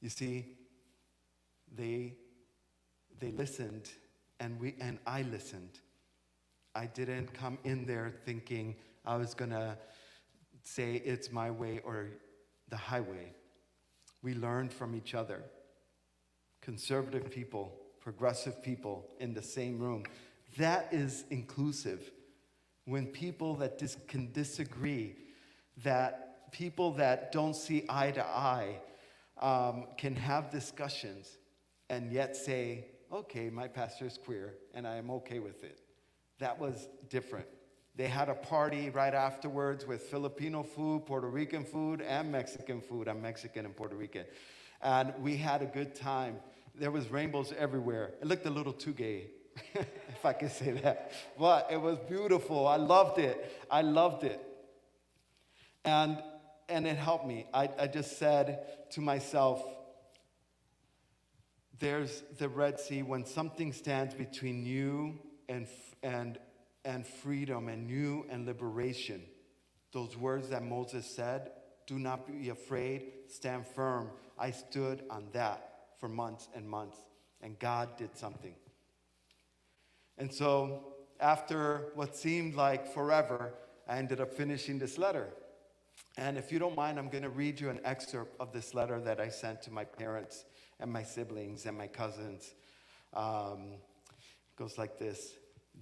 You 0.00 0.08
see, 0.08 0.46
they, 1.76 2.16
they 3.20 3.30
listened, 3.30 3.88
and, 4.40 4.58
we, 4.58 4.74
and 4.80 4.98
I 5.06 5.22
listened. 5.22 5.78
I 6.74 6.86
didn't 6.86 7.32
come 7.32 7.58
in 7.62 7.86
there 7.86 8.12
thinking 8.24 8.74
I 9.06 9.16
was 9.16 9.32
going 9.32 9.50
to 9.50 9.78
say 10.68 11.02
it's 11.04 11.32
my 11.32 11.50
way 11.50 11.80
or 11.84 12.08
the 12.68 12.76
highway. 12.76 13.32
We 14.22 14.34
learned 14.34 14.72
from 14.72 14.94
each 14.94 15.14
other. 15.14 15.42
Conservative 16.60 17.30
people, 17.30 17.72
progressive 18.00 18.62
people 18.62 19.06
in 19.20 19.32
the 19.34 19.42
same 19.42 19.78
room. 19.78 20.04
That 20.56 20.88
is 20.92 21.24
inclusive 21.30 22.10
when 22.84 23.06
people 23.06 23.54
that 23.56 23.78
dis- 23.78 23.96
can 24.06 24.32
disagree, 24.32 25.16
that 25.84 26.50
people 26.52 26.92
that 26.92 27.32
don't 27.32 27.54
see 27.54 27.84
eye 27.88 28.10
to 28.10 28.24
eye 28.24 28.80
um, 29.40 29.86
can 29.96 30.16
have 30.16 30.50
discussions 30.50 31.38
and 31.90 32.12
yet 32.12 32.36
say, 32.36 32.86
okay, 33.12 33.50
my 33.50 33.68
pastor 33.68 34.06
is 34.06 34.18
queer 34.18 34.54
and 34.74 34.86
I 34.86 34.96
am 34.96 35.10
okay 35.10 35.38
with 35.38 35.64
it. 35.64 35.80
That 36.38 36.58
was 36.58 36.88
different. 37.08 37.46
They 37.98 38.06
had 38.06 38.28
a 38.28 38.34
party 38.34 38.90
right 38.90 39.12
afterwards 39.12 39.84
with 39.84 40.02
Filipino 40.02 40.62
food, 40.62 41.04
Puerto 41.04 41.26
Rican 41.26 41.64
food, 41.64 42.00
and 42.00 42.30
Mexican 42.30 42.80
food. 42.80 43.08
I'm 43.08 43.20
Mexican 43.20 43.64
and 43.64 43.74
Puerto 43.74 43.96
Rican. 43.96 44.24
And 44.80 45.12
we 45.20 45.36
had 45.36 45.62
a 45.62 45.66
good 45.66 45.96
time. 45.96 46.36
There 46.76 46.92
was 46.92 47.10
rainbows 47.10 47.52
everywhere. 47.58 48.12
It 48.22 48.28
looked 48.28 48.46
a 48.46 48.50
little 48.50 48.72
too 48.72 48.92
gay, 48.92 49.30
if 49.74 50.24
I 50.24 50.32
can 50.32 50.48
say 50.48 50.70
that. 50.82 51.10
But 51.36 51.72
it 51.72 51.80
was 51.80 51.98
beautiful. 52.08 52.68
I 52.68 52.76
loved 52.76 53.18
it. 53.18 53.52
I 53.68 53.82
loved 53.82 54.22
it. 54.22 54.40
And, 55.84 56.22
and 56.68 56.86
it 56.86 56.98
helped 56.98 57.26
me. 57.26 57.46
I, 57.52 57.68
I 57.80 57.88
just 57.88 58.16
said 58.16 58.60
to 58.90 59.00
myself, 59.00 59.60
there's 61.80 62.22
the 62.38 62.48
Red 62.48 62.78
Sea 62.78 63.02
when 63.02 63.26
something 63.26 63.72
stands 63.72 64.14
between 64.14 64.64
you 64.64 65.18
and, 65.48 65.66
and, 66.04 66.38
and 66.84 67.06
freedom 67.06 67.68
and 67.68 67.88
you 67.88 68.26
and 68.30 68.46
liberation. 68.46 69.22
Those 69.92 70.16
words 70.16 70.50
that 70.50 70.62
Moses 70.62 71.06
said, 71.06 71.50
do 71.86 71.98
not 71.98 72.26
be 72.26 72.50
afraid, 72.50 73.06
stand 73.28 73.66
firm. 73.66 74.10
I 74.38 74.50
stood 74.50 75.02
on 75.08 75.28
that 75.32 75.86
for 75.98 76.08
months 76.08 76.48
and 76.54 76.68
months, 76.68 76.98
and 77.40 77.58
God 77.58 77.96
did 77.96 78.16
something. 78.16 78.54
And 80.18 80.32
so, 80.32 80.94
after 81.18 81.86
what 81.94 82.14
seemed 82.14 82.54
like 82.54 82.92
forever, 82.92 83.54
I 83.88 83.96
ended 83.96 84.20
up 84.20 84.34
finishing 84.34 84.78
this 84.78 84.98
letter. 84.98 85.28
And 86.18 86.36
if 86.36 86.52
you 86.52 86.58
don't 86.58 86.76
mind, 86.76 86.98
I'm 86.98 87.08
going 87.08 87.22
to 87.22 87.30
read 87.30 87.58
you 87.58 87.70
an 87.70 87.80
excerpt 87.84 88.38
of 88.38 88.52
this 88.52 88.74
letter 88.74 89.00
that 89.00 89.18
I 89.18 89.30
sent 89.30 89.62
to 89.62 89.72
my 89.72 89.84
parents 89.84 90.44
and 90.78 90.92
my 90.92 91.02
siblings 91.02 91.64
and 91.64 91.76
my 91.76 91.86
cousins. 91.86 92.54
Um, 93.14 93.72
it 93.72 94.56
goes 94.56 94.76
like 94.76 94.98
this 94.98 95.32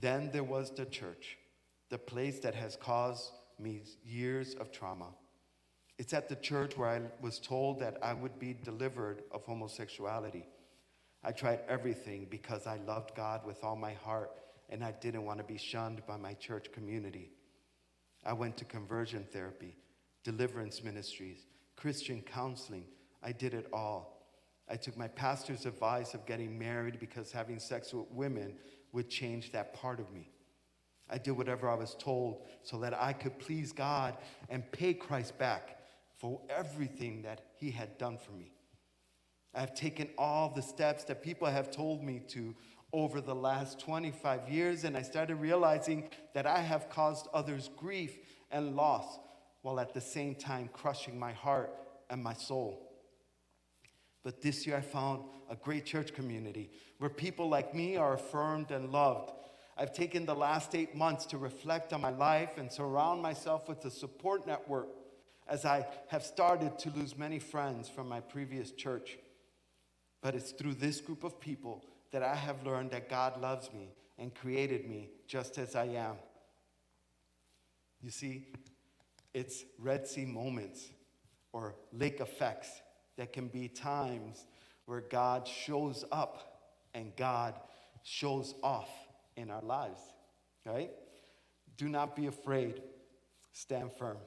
Then 0.00 0.30
there 0.32 0.44
was 0.44 0.70
the 0.70 0.84
church, 0.84 1.38
the 1.90 1.98
place 1.98 2.40
that 2.40 2.54
has 2.54 2.76
caused 2.76 3.30
me 3.58 3.82
years 4.04 4.54
of 4.54 4.70
trauma. 4.70 5.08
It's 5.98 6.12
at 6.12 6.28
the 6.28 6.36
church 6.36 6.76
where 6.76 6.90
I 6.90 7.00
was 7.22 7.38
told 7.38 7.80
that 7.80 7.96
I 8.02 8.12
would 8.12 8.38
be 8.38 8.52
delivered 8.52 9.22
of 9.32 9.44
homosexuality. 9.44 10.46
I 11.24 11.32
tried 11.32 11.60
everything 11.68 12.26
because 12.30 12.66
I 12.66 12.76
loved 12.86 13.14
God 13.14 13.46
with 13.46 13.64
all 13.64 13.76
my 13.76 13.94
heart 13.94 14.30
and 14.68 14.84
I 14.84 14.92
didn't 14.92 15.24
want 15.24 15.38
to 15.38 15.44
be 15.44 15.56
shunned 15.56 16.02
by 16.06 16.16
my 16.16 16.34
church 16.34 16.70
community. 16.72 17.30
I 18.24 18.32
went 18.32 18.56
to 18.58 18.64
conversion 18.64 19.26
therapy, 19.32 19.76
deliverance 20.24 20.82
ministries, 20.84 21.46
Christian 21.76 22.20
counseling. 22.20 22.84
I 23.22 23.32
did 23.32 23.54
it 23.54 23.68
all. 23.72 24.28
I 24.68 24.76
took 24.76 24.96
my 24.96 25.08
pastor's 25.08 25.64
advice 25.64 26.12
of 26.14 26.26
getting 26.26 26.58
married 26.58 26.98
because 26.98 27.30
having 27.30 27.60
sex 27.60 27.94
with 27.94 28.10
women 28.10 28.54
would 28.96 29.10
change 29.10 29.52
that 29.52 29.74
part 29.74 30.00
of 30.00 30.10
me. 30.10 30.30
I 31.08 31.18
did 31.18 31.32
whatever 31.32 31.68
I 31.68 31.74
was 31.74 31.94
told 31.94 32.46
so 32.62 32.78
that 32.78 32.94
I 33.00 33.12
could 33.12 33.38
please 33.38 33.70
God 33.70 34.16
and 34.48 34.72
pay 34.72 34.94
Christ 34.94 35.38
back 35.38 35.78
for 36.16 36.40
everything 36.48 37.20
that 37.22 37.42
he 37.58 37.70
had 37.70 37.98
done 37.98 38.16
for 38.16 38.32
me. 38.32 38.52
I've 39.54 39.74
taken 39.74 40.08
all 40.16 40.48
the 40.48 40.62
steps 40.62 41.04
that 41.04 41.22
people 41.22 41.46
have 41.46 41.70
told 41.70 42.02
me 42.02 42.22
to 42.28 42.54
over 42.92 43.20
the 43.20 43.34
last 43.34 43.78
25 43.80 44.48
years, 44.48 44.84
and 44.84 44.96
I 44.96 45.02
started 45.02 45.36
realizing 45.36 46.08
that 46.32 46.46
I 46.46 46.60
have 46.60 46.88
caused 46.88 47.28
others 47.34 47.68
grief 47.76 48.16
and 48.50 48.76
loss 48.76 49.18
while 49.60 49.78
at 49.78 49.92
the 49.92 50.00
same 50.00 50.34
time 50.34 50.70
crushing 50.72 51.18
my 51.18 51.32
heart 51.32 51.70
and 52.08 52.22
my 52.22 52.32
soul. 52.32 52.95
But 54.26 54.42
this 54.42 54.66
year 54.66 54.76
I 54.76 54.80
found 54.80 55.22
a 55.48 55.54
great 55.54 55.84
church 55.86 56.12
community 56.12 56.68
where 56.98 57.08
people 57.08 57.48
like 57.48 57.76
me 57.76 57.96
are 57.96 58.14
affirmed 58.14 58.72
and 58.72 58.90
loved. 58.90 59.30
I've 59.78 59.92
taken 59.92 60.26
the 60.26 60.34
last 60.34 60.74
eight 60.74 60.96
months 60.96 61.26
to 61.26 61.38
reflect 61.38 61.92
on 61.92 62.00
my 62.00 62.10
life 62.10 62.58
and 62.58 62.72
surround 62.72 63.22
myself 63.22 63.68
with 63.68 63.84
a 63.84 63.90
support 63.90 64.44
network 64.44 64.88
as 65.46 65.64
I 65.64 65.86
have 66.08 66.24
started 66.24 66.76
to 66.80 66.90
lose 66.90 67.16
many 67.16 67.38
friends 67.38 67.88
from 67.88 68.08
my 68.08 68.18
previous 68.18 68.72
church. 68.72 69.16
But 70.22 70.34
it's 70.34 70.50
through 70.50 70.74
this 70.74 71.00
group 71.00 71.22
of 71.22 71.38
people 71.38 71.84
that 72.10 72.24
I 72.24 72.34
have 72.34 72.66
learned 72.66 72.90
that 72.90 73.08
God 73.08 73.40
loves 73.40 73.72
me 73.72 73.90
and 74.18 74.34
created 74.34 74.90
me 74.90 75.08
just 75.28 75.56
as 75.56 75.76
I 75.76 75.84
am. 75.84 76.16
You 78.02 78.10
see, 78.10 78.48
it's 79.32 79.62
Red 79.78 80.08
Sea 80.08 80.24
moments 80.24 80.88
or 81.52 81.76
lake 81.92 82.18
effects 82.18 82.70
that 83.16 83.32
can 83.32 83.48
be 83.48 83.68
times 83.68 84.46
where 84.86 85.00
God 85.00 85.46
shows 85.46 86.04
up 86.12 86.60
and 86.94 87.14
God 87.16 87.54
shows 88.02 88.54
off 88.62 88.88
in 89.36 89.50
our 89.50 89.62
lives, 89.62 90.00
right? 90.64 90.90
Do 91.76 91.88
not 91.88 92.16
be 92.16 92.26
afraid. 92.26 92.80
Stand 93.52 93.90
firm. 93.98 94.18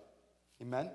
Amen? 0.61 0.89